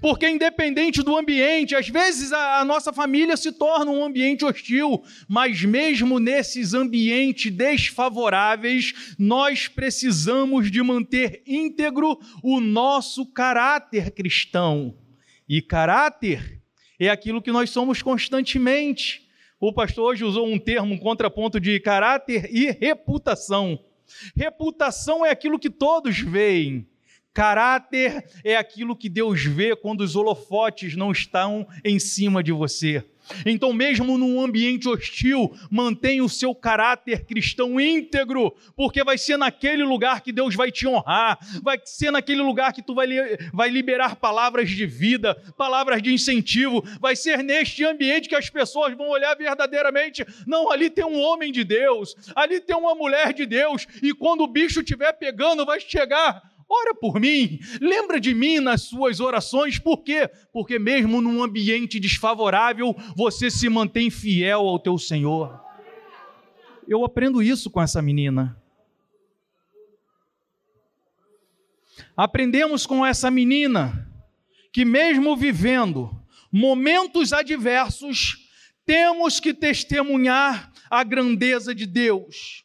Porque, 0.00 0.28
independente 0.28 1.02
do 1.02 1.16
ambiente, 1.16 1.74
às 1.74 1.88
vezes 1.88 2.32
a, 2.32 2.60
a, 2.60 2.64
nossa 2.64 2.92
família 2.92 3.36
se 3.36 3.52
torna 3.52 3.90
um 3.90 4.04
ambiente 4.04 4.44
hostil, 4.44 5.02
mas 5.28 5.62
mesmo 5.62 6.18
nesses 6.18 6.74
ambientes 6.74 7.52
desfavoráveis, 7.52 9.14
nós 9.18 9.68
precisamos 9.68 10.70
de 10.70 10.82
manter 10.82 11.42
íntegro 11.46 12.18
o 12.42 12.60
nosso 12.60 13.26
caráter 13.26 14.10
cristão. 14.10 14.96
E 15.48 15.62
caráter 15.62 16.55
é 16.98 17.08
aquilo 17.08 17.42
que 17.42 17.52
nós 17.52 17.70
somos 17.70 18.02
constantemente. 18.02 19.26
O 19.60 19.72
pastor 19.72 20.12
hoje 20.12 20.24
usou 20.24 20.46
um 20.46 20.58
termo, 20.58 20.94
um 20.94 20.98
contraponto 20.98 21.58
de 21.58 21.80
caráter 21.80 22.48
e 22.52 22.70
reputação. 22.70 23.78
Reputação 24.36 25.24
é 25.24 25.30
aquilo 25.30 25.58
que 25.58 25.70
todos 25.70 26.18
veem. 26.18 26.86
Caráter 27.32 28.24
é 28.42 28.56
aquilo 28.56 28.96
que 28.96 29.08
Deus 29.08 29.44
vê 29.44 29.76
quando 29.76 30.00
os 30.00 30.16
holofotes 30.16 30.96
não 30.96 31.12
estão 31.12 31.66
em 31.84 31.98
cima 31.98 32.42
de 32.42 32.52
você. 32.52 33.04
Então, 33.44 33.72
mesmo 33.72 34.16
num 34.18 34.40
ambiente 34.40 34.88
hostil, 34.88 35.52
mantenha 35.70 36.24
o 36.24 36.28
seu 36.28 36.54
caráter 36.54 37.24
cristão 37.24 37.80
íntegro, 37.80 38.54
porque 38.76 39.02
vai 39.04 39.18
ser 39.18 39.36
naquele 39.36 39.84
lugar 39.84 40.20
que 40.20 40.32
Deus 40.32 40.54
vai 40.54 40.70
te 40.70 40.86
honrar, 40.86 41.38
vai 41.62 41.78
ser 41.84 42.10
naquele 42.10 42.42
lugar 42.42 42.72
que 42.72 42.82
tu 42.82 42.94
vai, 42.94 43.08
vai 43.52 43.68
liberar 43.68 44.16
palavras 44.16 44.70
de 44.70 44.86
vida, 44.86 45.34
palavras 45.56 46.02
de 46.02 46.12
incentivo, 46.12 46.82
vai 47.00 47.16
ser 47.16 47.42
neste 47.42 47.84
ambiente 47.84 48.28
que 48.28 48.34
as 48.34 48.50
pessoas 48.50 48.96
vão 48.96 49.08
olhar 49.08 49.34
verdadeiramente. 49.34 50.24
Não, 50.46 50.70
ali 50.70 50.90
tem 50.90 51.04
um 51.04 51.20
homem 51.20 51.52
de 51.52 51.64
Deus, 51.64 52.14
ali 52.34 52.60
tem 52.60 52.76
uma 52.76 52.94
mulher 52.94 53.32
de 53.32 53.46
Deus, 53.46 53.86
e 54.02 54.12
quando 54.12 54.42
o 54.42 54.48
bicho 54.48 54.80
estiver 54.80 55.12
pegando, 55.12 55.64
vai 55.64 55.80
chegar 55.80 56.55
Ora 56.68 56.94
por 56.94 57.20
mim, 57.20 57.60
lembra 57.80 58.18
de 58.20 58.34
mim 58.34 58.58
nas 58.58 58.82
suas 58.82 59.20
orações, 59.20 59.78
por 59.78 60.02
quê? 60.02 60.28
Porque 60.52 60.78
mesmo 60.78 61.20
num 61.20 61.42
ambiente 61.42 62.00
desfavorável, 62.00 62.94
você 63.14 63.50
se 63.50 63.68
mantém 63.68 64.10
fiel 64.10 64.60
ao 64.60 64.78
teu 64.78 64.98
Senhor. 64.98 65.60
Eu 66.88 67.04
aprendo 67.04 67.42
isso 67.42 67.70
com 67.70 67.80
essa 67.80 68.02
menina. 68.02 68.60
Aprendemos 72.16 72.84
com 72.84 73.04
essa 73.04 73.30
menina 73.30 74.10
que, 74.72 74.84
mesmo 74.84 75.36
vivendo 75.36 76.10
momentos 76.50 77.32
adversos, 77.32 78.48
temos 78.84 79.38
que 79.38 79.54
testemunhar 79.54 80.72
a 80.90 81.04
grandeza 81.04 81.74
de 81.74 81.86
Deus. 81.86 82.64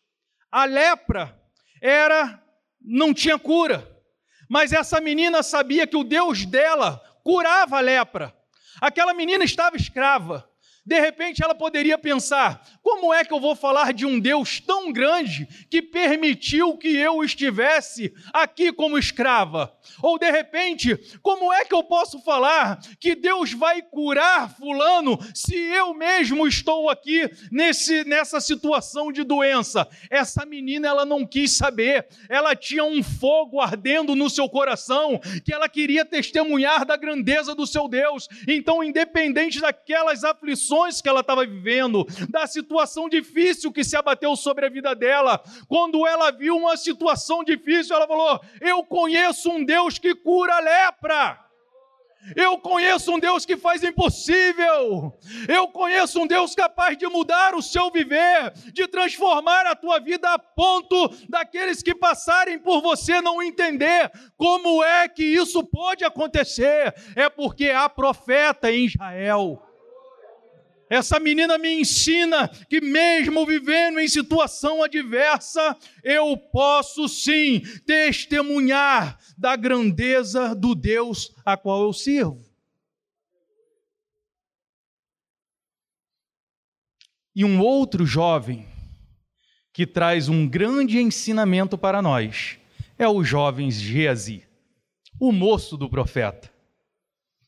A 0.52 0.66
lepra 0.66 1.40
era 1.82 2.42
não 2.80 3.14
tinha 3.14 3.38
cura. 3.38 3.91
Mas 4.52 4.74
essa 4.74 5.00
menina 5.00 5.42
sabia 5.44 5.88
que 5.88 5.96
o 5.96 6.04
Deus 6.04 6.46
dela 6.46 7.02
curava 7.24 7.78
a 7.78 7.80
lepra. 7.80 8.36
Aquela 8.82 9.14
menina 9.14 9.46
estava 9.46 9.78
escrava. 9.78 10.46
De 10.84 11.00
repente 11.00 11.44
ela 11.44 11.54
poderia 11.54 11.98
pensar: 11.98 12.66
como 12.82 13.14
é 13.14 13.24
que 13.24 13.34
eu 13.34 13.40
vou 13.40 13.56
falar 13.56 13.94
de 13.94 14.06
um 14.06 14.20
Deus 14.20 14.60
tão 14.60 14.92
grande 14.92 15.48
que 15.70 15.82
permitiu 15.82 16.76
que 16.78 16.96
eu 16.96 17.24
estivesse 17.24 18.12
aqui 18.34 18.74
como 18.74 18.98
escrava? 18.98 19.72
Ou 20.02 20.18
de 20.18 20.30
repente, 20.32 20.98
como 21.22 21.54
é 21.54 21.64
que 21.66 21.74
eu 21.74 21.84
posso 21.84 22.20
falar 22.24 22.80
que 23.00 23.16
Deus 23.16 23.54
vai 23.54 23.82
curar 23.82 24.56
Fulano 24.58 25.20
se 25.36 25.56
eu 25.56 25.94
mesmo 25.94 26.48
estou 26.48 26.90
aqui 26.90 27.30
nesse, 27.52 28.04
nessa 28.04 28.42
situação 28.42 29.12
de 29.12 29.24
doença? 29.24 29.88
Essa 30.10 30.46
menina 30.46 30.88
ela 30.88 31.06
não 31.06 31.26
quis 31.26 31.52
saber, 31.52 32.08
ela 32.28 32.56
tinha 32.56 32.84
um 32.84 33.04
fogo 33.04 33.60
ardendo 33.60 34.16
no 34.16 34.30
seu 34.30 34.50
coração 34.50 35.20
que 35.46 35.54
ela 35.54 35.70
queria 35.70 36.04
testemunhar 36.04 36.86
da 36.86 36.98
grandeza 36.98 37.54
do 37.54 37.68
seu 37.68 37.88
Deus. 37.88 38.28
Então, 38.48 38.84
independente 38.84 39.60
daquelas 39.60 40.24
aflições 40.72 41.02
que 41.02 41.10
ela 41.10 41.20
estava 41.20 41.46
vivendo, 41.46 42.06
da 42.30 42.48
situação 42.48 43.10
difícil 43.10 43.72
que 43.72 43.84
se 43.84 43.96
abateu 43.96 44.36
sobre 44.36 44.66
a 44.66 44.70
vida 44.70 44.96
dela, 44.96 45.44
quando 45.68 46.08
ela 46.08 46.32
viu 46.32 46.56
uma 46.56 46.78
situação 46.78 47.44
difícil, 47.44 47.96
ela 47.96 48.08
falou: 48.08 48.40
Eu 48.62 48.84
conheço 48.84 49.50
um 49.52 49.64
Deus 49.64 50.00
que 50.00 50.16
cura 50.16 50.56
a 50.56 50.60
lepra. 50.60 51.40
Eu 52.36 52.60
conheço 52.60 53.12
um 53.12 53.20
Deus 53.20 53.48
que 53.48 53.58
faz 53.58 53.84
impossível. 53.84 55.18
Eu 55.50 55.68
conheço 55.70 56.22
um 56.22 56.28
Deus 56.28 56.54
capaz 56.54 56.96
de 56.96 57.08
mudar 57.08 57.56
o 57.56 57.64
seu 57.64 57.90
viver, 57.90 58.52
de 58.72 58.88
transformar 58.88 59.66
a 59.66 59.76
tua 59.76 60.00
vida 60.00 60.30
a 60.32 60.38
ponto 60.38 61.10
daqueles 61.28 61.82
que 61.82 61.96
passarem 61.96 62.60
por 62.60 62.80
você 62.80 63.22
não 63.22 63.42
entender 63.42 64.12
como 64.38 64.84
é 64.84 65.10
que 65.10 65.24
isso 65.24 65.64
pode 65.64 66.06
acontecer. 66.06 66.94
É 67.16 67.28
porque 67.28 67.72
há 67.72 67.90
profeta 67.90 68.72
em 68.72 68.86
Israel. 68.86 69.71
Essa 70.92 71.22
menina 71.22 71.58
me 71.58 71.80
ensina 71.80 72.50
que, 72.50 72.82
mesmo 72.82 73.46
vivendo 73.46 73.98
em 73.98 74.10
situação 74.10 74.84
adversa, 74.84 75.78
eu 76.04 76.36
posso 76.36 77.08
sim 77.08 77.62
testemunhar 77.86 79.18
da 79.38 79.56
grandeza 79.56 80.54
do 80.54 80.76
Deus 80.76 81.34
a 81.46 81.56
qual 81.56 81.84
eu 81.84 81.94
sirvo. 81.94 82.44
E 87.34 87.46
um 87.46 87.62
outro 87.62 88.06
jovem 88.06 88.68
que 89.72 89.88
traz 89.88 90.28
um 90.28 90.46
grande 90.46 91.00
ensinamento 91.00 91.78
para 91.78 92.02
nós 92.02 92.60
é 93.00 93.08
o 93.08 93.24
jovem 93.24 93.72
Geazi, 93.72 94.46
o 95.18 95.32
moço 95.32 95.78
do 95.78 95.90
profeta, 95.90 96.54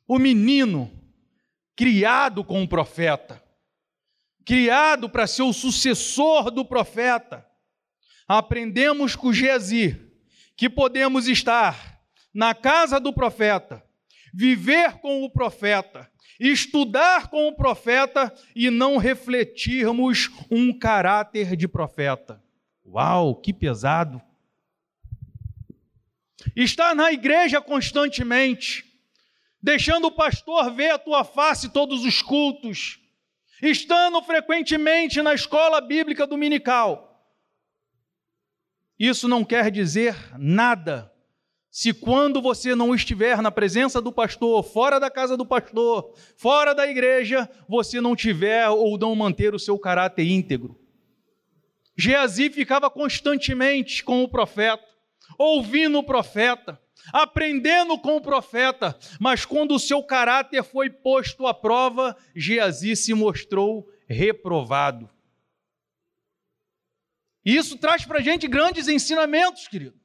o 0.07 0.17
menino 0.17 1.02
criado 1.75 2.43
com 2.43 2.63
o 2.63 2.67
profeta, 2.67 3.43
criado 4.45 5.09
para 5.09 5.27
ser 5.27 5.43
o 5.43 5.53
sucessor 5.53 6.51
do 6.51 6.63
profeta. 6.63 7.45
Aprendemos 8.27 9.15
com 9.15 9.33
Geazi 9.33 9.99
que 10.55 10.69
podemos 10.69 11.27
estar 11.27 12.01
na 12.33 12.53
casa 12.53 12.99
do 12.99 13.13
profeta, 13.13 13.83
viver 14.33 14.93
com 14.99 15.23
o 15.23 15.29
profeta, 15.29 16.09
estudar 16.39 17.29
com 17.29 17.47
o 17.47 17.55
profeta 17.55 18.33
e 18.55 18.69
não 18.69 18.97
refletirmos 18.97 20.29
um 20.49 20.77
caráter 20.77 21.55
de 21.55 21.67
profeta. 21.67 22.41
Uau, 22.85 23.35
que 23.35 23.53
pesado! 23.53 24.21
Estar 26.55 26.93
na 26.93 27.11
igreja 27.11 27.61
constantemente, 27.61 28.83
deixando 29.63 30.07
o 30.07 30.11
pastor 30.11 30.69
ver 30.75 30.89
a 30.89 30.99
tua 30.99 31.23
face 31.23 31.69
todos 31.69 32.03
os 32.03 32.21
cultos, 32.21 32.99
estando 33.61 34.21
frequentemente 34.21 35.21
na 35.21 35.33
escola 35.33 35.79
bíblica 35.79 36.27
dominical. 36.27 37.09
Isso 38.99 39.25
não 39.25 39.45
quer 39.45 39.71
dizer 39.71 40.15
nada 40.37 41.09
se 41.71 41.93
quando 41.93 42.41
você 42.41 42.75
não 42.75 42.93
estiver 42.93 43.41
na 43.41 43.49
presença 43.49 43.99
do 43.99 44.11
pastor, 44.11 44.61
fora 44.63 44.99
da 44.99 45.09
casa 45.09 45.35
do 45.35 45.45
pastor, 45.45 46.13
fora 46.37 46.75
da 46.75 46.85
igreja, 46.85 47.49
você 47.67 47.99
não 47.99 48.15
tiver 48.15 48.67
ou 48.69 48.97
não 48.97 49.15
manter 49.15 49.55
o 49.55 49.59
seu 49.59 49.79
caráter 49.79 50.27
íntegro. 50.27 50.79
Geazi 51.97 52.49
ficava 52.49 52.89
constantemente 52.91 54.03
com 54.03 54.23
o 54.23 54.27
profeta, 54.27 54.92
ouvindo 55.37 55.97
o 55.97 56.03
profeta, 56.03 56.81
aprendendo 57.11 57.97
com 57.99 58.17
o 58.17 58.21
profeta, 58.21 58.97
mas 59.19 59.45
quando 59.45 59.75
o 59.75 59.79
seu 59.79 60.03
caráter 60.03 60.63
foi 60.63 60.89
posto 60.89 61.47
à 61.47 61.53
prova, 61.53 62.15
Geazi 62.35 62.95
se 62.95 63.13
mostrou 63.13 63.87
reprovado. 64.07 65.09
E 67.45 67.55
isso 67.55 67.77
traz 67.77 68.05
para 68.05 68.19
a 68.19 68.21
gente 68.21 68.47
grandes 68.47 68.87
ensinamentos, 68.87 69.67
querido. 69.67 69.99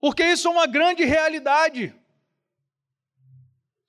Porque 0.00 0.22
isso 0.22 0.48
é 0.48 0.50
uma 0.50 0.66
grande 0.66 1.02
realidade. 1.04 1.94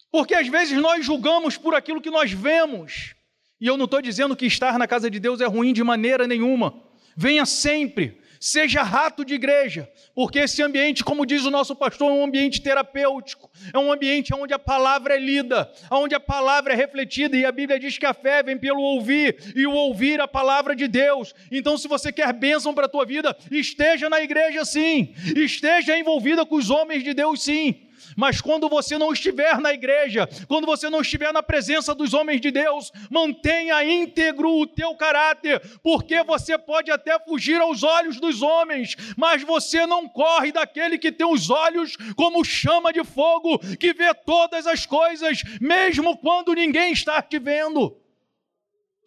Porque 0.10 0.34
às 0.34 0.48
vezes 0.48 0.80
nós 0.80 1.06
julgamos 1.06 1.58
por 1.58 1.76
aquilo 1.76 2.02
que 2.02 2.10
nós 2.10 2.32
vemos. 2.32 3.14
E 3.60 3.68
eu 3.68 3.78
não 3.78 3.86
estou 3.86 4.02
dizendo 4.02 4.36
que 4.36 4.46
estar 4.46 4.80
na 4.80 4.88
casa 4.88 5.10
de 5.10 5.20
Deus 5.20 5.42
é 5.42 5.46
ruim 5.46 5.74
de 5.74 5.84
maneira 5.84 6.26
nenhuma. 6.26 6.82
Venha 7.16 7.46
sempre, 7.46 8.22
Seja 8.46 8.84
rato 8.84 9.26
de 9.26 9.34
igreja, 9.34 9.90
porque 10.14 10.38
esse 10.38 10.62
ambiente, 10.62 11.04
como 11.04 11.26
diz 11.26 11.46
o 11.46 11.50
nosso 11.50 11.76
pastor, 11.76 12.12
é 12.12 12.14
um 12.14 12.24
ambiente 12.24 12.62
terapêutico, 12.62 13.50
é 13.74 13.80
um 13.80 13.92
ambiente 13.92 14.36
onde 14.36 14.54
a 14.54 14.60
palavra 14.60 15.16
é 15.16 15.20
lida, 15.20 15.68
onde 15.90 16.14
a 16.14 16.20
palavra 16.20 16.74
é 16.74 16.76
refletida, 16.76 17.36
e 17.36 17.44
a 17.44 17.52
Bíblia 17.52 17.80
diz 17.80 17.98
que 17.98 18.06
a 18.06 18.14
fé 18.14 18.44
vem 18.44 18.56
pelo 18.56 18.82
ouvir, 18.82 19.36
e 19.56 19.66
o 19.66 19.72
ouvir 19.72 20.22
a 20.22 20.28
palavra 20.28 20.76
de 20.76 20.88
Deus. 20.88 21.34
Então, 21.52 21.76
se 21.76 21.88
você 21.88 22.12
quer 22.12 22.32
bênção 22.34 22.72
para 22.72 22.86
a 22.86 22.90
tua 22.90 23.04
vida, 23.04 23.36
esteja 23.50 24.12
na 24.12 24.22
igreja 24.22 24.64
sim, 24.64 25.16
esteja 25.36 25.98
envolvida 25.98 26.46
com 26.46 26.54
os 26.54 26.70
homens 26.70 27.04
de 27.04 27.16
Deus 27.16 27.42
sim. 27.42 27.85
Mas 28.16 28.42
quando 28.42 28.70
você 28.70 28.98
não 28.98 29.14
estiver 29.14 29.60
na 29.60 29.74
igreja, 29.74 30.28
quando 30.48 30.66
você 30.66 30.90
não 30.90 31.02
estiver 31.02 31.32
na 31.32 31.44
presença 31.44 31.94
dos 31.94 32.14
homens 32.14 32.42
de 32.42 32.52
Deus, 32.52 32.92
mantenha 33.10 33.84
íntegro 33.84 34.50
o 34.50 34.68
teu 34.68 34.96
caráter, 34.96 35.62
porque 35.82 36.24
você 36.24 36.58
pode 36.58 36.92
até 36.92 37.20
fugir 37.20 37.60
aos 37.60 37.84
olhos 37.84 38.20
dos 38.20 38.42
homens, 38.42 38.96
mas 39.18 39.44
você 39.44 39.86
não 39.86 40.08
corre 40.08 40.52
daquele 40.52 40.98
que 40.98 41.12
tem 41.12 41.28
os 41.28 41.50
olhos 41.50 41.96
como 42.16 42.44
chama 42.44 42.92
de 42.92 43.04
fogo, 43.04 43.60
que 43.78 43.94
vê 43.94 44.14
todas 44.14 44.68
as 44.68 44.86
coisas, 44.86 45.42
mesmo 45.60 46.18
quando 46.18 46.54
ninguém 46.54 46.92
está 46.92 47.22
te 47.22 47.40
vendo. 47.40 47.96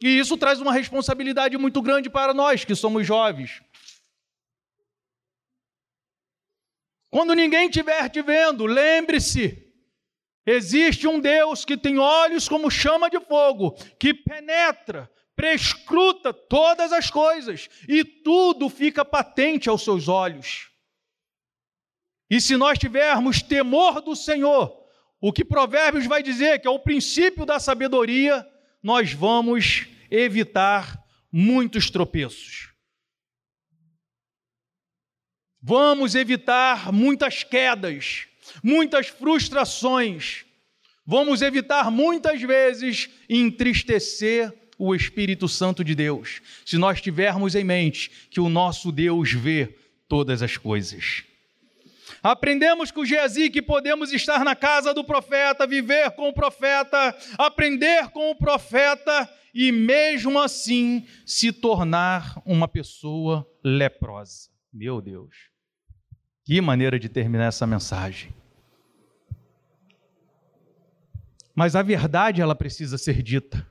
E 0.01 0.19
isso 0.19 0.37
traz 0.37 0.61
uma 0.61 0.73
responsabilidade 0.73 1.57
muito 1.59 1.83
grande 1.83 2.09
para 2.09 2.33
nós 2.33 2.65
que 2.65 2.75
somos 2.75 3.05
jovens. 3.07 3.61
Quando 7.11 7.35
ninguém 7.35 7.69
estiver 7.69 8.09
te 8.11 8.21
vendo, 8.23 8.67
lembre-se: 8.67 9.73
existe 10.47 11.07
um 11.07 11.21
Deus 11.21 11.65
que 11.65 11.77
tem 11.77 11.99
olhos 11.99 12.49
como 12.49 12.71
chama 12.71 13.09
de 13.09 13.19
fogo, 13.21 13.73
que 13.99 14.13
penetra, 14.13 15.11
prescruta 15.35 16.33
todas 16.33 16.93
as 16.93 17.11
coisas 17.11 17.69
e 17.89 18.05
tudo 18.05 18.69
fica 18.69 19.05
patente 19.05 19.69
aos 19.69 19.83
seus 19.83 20.09
olhos. 20.09 20.69
E 22.31 22.41
se 22.41 22.57
nós 22.57 22.79
tivermos 22.79 23.41
temor 23.41 24.03
do 24.03 24.15
Senhor, 24.15 24.77
o 25.21 25.33
que 25.33 25.45
Provérbios 25.45 26.07
vai 26.07 26.23
dizer 26.23 26.61
que 26.61 26.69
é 26.69 26.71
o 26.71 26.79
princípio 26.79 27.47
da 27.47 27.59
sabedoria, 27.59 28.47
nós 28.83 29.13
vamos 29.13 29.87
evitar 30.11 31.03
muitos 31.33 31.91
tropeços. 31.91 32.73
Vamos 35.61 36.15
evitar 36.15 36.93
muitas 36.93 37.43
quedas, 37.43 38.27
muitas 38.63 39.09
frustrações. 39.09 40.45
Vamos 41.05 41.43
evitar 41.43 41.91
muitas 41.91 42.41
vezes 42.41 43.09
entristecer 43.29 44.53
o 44.79 44.95
Espírito 44.95 45.49
Santo 45.49 45.83
de 45.83 45.95
Deus, 45.95 46.41
se 46.65 46.79
nós 46.79 47.01
tivermos 47.01 47.57
em 47.57 47.65
mente 47.65 48.11
que 48.31 48.41
o 48.41 48.49
nosso 48.49 48.93
Deus 48.93 49.33
vê 49.33 49.75
todas 50.07 50.41
as 50.43 50.57
coisas. 50.57 51.25
Aprendemos 52.23 52.91
com 52.91 53.05
Geazi 53.05 53.51
que 53.51 53.61
podemos 53.61 54.13
estar 54.13 54.45
na 54.45 54.55
casa 54.55 54.95
do 54.95 55.05
profeta, 55.05 55.67
viver 55.67 56.11
com 56.13 56.29
o 56.29 56.33
profeta, 56.33 57.17
aprender 57.37 58.09
com 58.11 58.31
o 58.31 58.35
profeta 58.37 59.29
e 59.53 59.73
mesmo 59.73 60.39
assim 60.39 61.07
se 61.27 61.53
tornar 61.53 62.41
uma 62.45 62.69
pessoa 62.69 63.47
leprosa. 63.63 64.58
Meu 64.73 65.01
Deus. 65.01 65.35
Que 66.45 66.61
maneira 66.61 66.99
de 66.99 67.09
terminar 67.09 67.47
essa 67.47 67.67
mensagem. 67.67 68.35
Mas 71.55 71.75
a 71.75 71.83
verdade 71.83 72.41
ela 72.41 72.55
precisa 72.55 72.97
ser 72.97 73.23
dita. 73.23 73.67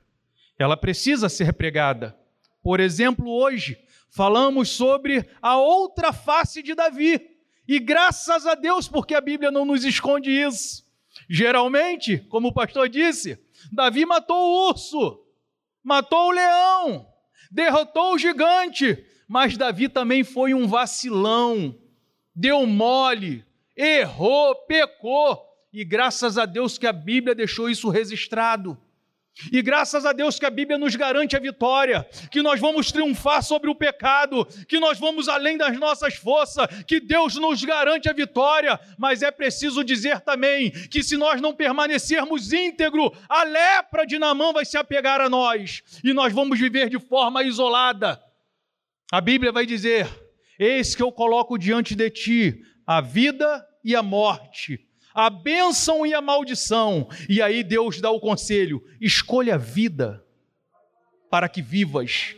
Ela 0.58 0.76
precisa 0.76 1.28
ser 1.28 1.52
pregada. 1.52 2.16
Por 2.62 2.80
exemplo, 2.80 3.30
hoje 3.30 3.82
falamos 4.10 4.68
sobre 4.68 5.28
a 5.40 5.56
outra 5.56 6.12
face 6.12 6.62
de 6.62 6.74
Davi. 6.74 7.38
E 7.66 7.78
graças 7.78 8.46
a 8.46 8.54
Deus, 8.54 8.88
porque 8.88 9.14
a 9.14 9.20
Bíblia 9.20 9.50
não 9.50 9.64
nos 9.64 9.84
esconde 9.84 10.30
isso. 10.30 10.84
Geralmente, 11.28 12.18
como 12.28 12.48
o 12.48 12.52
pastor 12.52 12.88
disse, 12.88 13.38
Davi 13.72 14.04
matou 14.04 14.36
o 14.36 14.68
urso, 14.68 15.24
matou 15.82 16.28
o 16.28 16.32
leão, 16.32 17.06
derrotou 17.50 18.14
o 18.14 18.18
gigante, 18.18 19.04
mas 19.28 19.58
Davi 19.58 19.88
também 19.88 20.24
foi 20.24 20.54
um 20.54 20.66
vacilão, 20.66 21.76
deu 22.34 22.66
mole, 22.66 23.44
errou, 23.76 24.54
pecou, 24.66 25.44
e 25.70 25.84
graças 25.84 26.38
a 26.38 26.46
Deus 26.46 26.78
que 26.78 26.86
a 26.86 26.92
Bíblia 26.92 27.34
deixou 27.34 27.68
isso 27.68 27.90
registrado. 27.90 28.78
E 29.52 29.62
graças 29.62 30.04
a 30.04 30.12
Deus 30.12 30.38
que 30.38 30.46
a 30.46 30.50
Bíblia 30.50 30.76
nos 30.76 30.96
garante 30.96 31.36
a 31.36 31.38
vitória, 31.38 32.04
que 32.30 32.42
nós 32.42 32.58
vamos 32.58 32.90
triunfar 32.90 33.42
sobre 33.42 33.70
o 33.70 33.74
pecado, 33.74 34.44
que 34.66 34.80
nós 34.80 34.98
vamos 34.98 35.28
além 35.28 35.56
das 35.56 35.78
nossas 35.78 36.14
forças, 36.14 36.66
que 36.84 36.98
Deus 36.98 37.36
nos 37.36 37.62
garante 37.62 38.08
a 38.08 38.12
vitória, 38.12 38.80
mas 38.98 39.22
é 39.22 39.30
preciso 39.30 39.84
dizer 39.84 40.20
também 40.22 40.70
que 40.70 41.04
se 41.04 41.16
nós 41.16 41.40
não 41.40 41.54
permanecermos 41.54 42.52
íntegro, 42.52 43.12
a 43.28 43.44
lepra 43.44 44.04
de 44.04 44.18
Namã 44.18 44.52
vai 44.52 44.64
se 44.64 44.76
apegar 44.76 45.20
a 45.20 45.28
nós 45.28 45.82
e 46.02 46.12
nós 46.12 46.32
vamos 46.32 46.58
viver 46.58 46.88
de 46.88 46.98
forma 46.98 47.44
isolada. 47.44 48.20
A 49.10 49.20
Bíblia 49.20 49.52
vai 49.52 49.66
dizer: 49.66 50.08
Eis 50.58 50.94
que 50.94 51.02
eu 51.02 51.10
coloco 51.10 51.58
diante 51.58 51.94
de 51.94 52.10
ti 52.10 52.62
a 52.86 53.00
vida 53.00 53.66
e 53.84 53.94
a 53.94 54.02
morte 54.02 54.88
a 55.18 55.28
bênção 55.30 56.06
e 56.06 56.14
a 56.14 56.20
maldição. 56.20 57.08
E 57.28 57.42
aí 57.42 57.64
Deus 57.64 58.00
dá 58.00 58.08
o 58.08 58.20
conselho: 58.20 58.80
escolha 59.00 59.56
a 59.56 59.58
vida 59.58 60.24
para 61.28 61.48
que 61.48 61.60
vivas. 61.60 62.36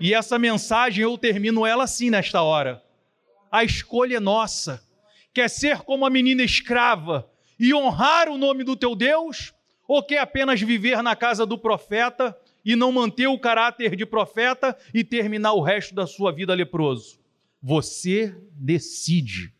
E 0.00 0.14
essa 0.14 0.38
mensagem 0.38 1.02
eu 1.02 1.18
termino 1.18 1.66
ela 1.66 1.84
assim 1.84 2.08
nesta 2.08 2.40
hora. 2.40 2.82
A 3.52 3.64
escolha 3.64 4.16
é 4.16 4.20
nossa. 4.20 4.82
Quer 5.34 5.50
ser 5.50 5.80
como 5.80 6.06
a 6.06 6.10
menina 6.10 6.42
escrava 6.42 7.30
e 7.60 7.74
honrar 7.74 8.30
o 8.30 8.38
nome 8.38 8.64
do 8.64 8.74
teu 8.74 8.96
Deus? 8.96 9.52
Ou 9.86 10.02
quer 10.02 10.20
apenas 10.20 10.62
viver 10.62 11.02
na 11.02 11.14
casa 11.14 11.44
do 11.44 11.58
profeta 11.58 12.34
e 12.68 12.76
não 12.76 12.92
manter 12.92 13.26
o 13.26 13.38
caráter 13.38 13.96
de 13.96 14.04
profeta 14.04 14.76
e 14.92 15.02
terminar 15.02 15.54
o 15.54 15.62
resto 15.62 15.94
da 15.94 16.06
sua 16.06 16.30
vida 16.30 16.52
leproso? 16.52 17.18
Você 17.62 18.36
decide. 18.52 19.54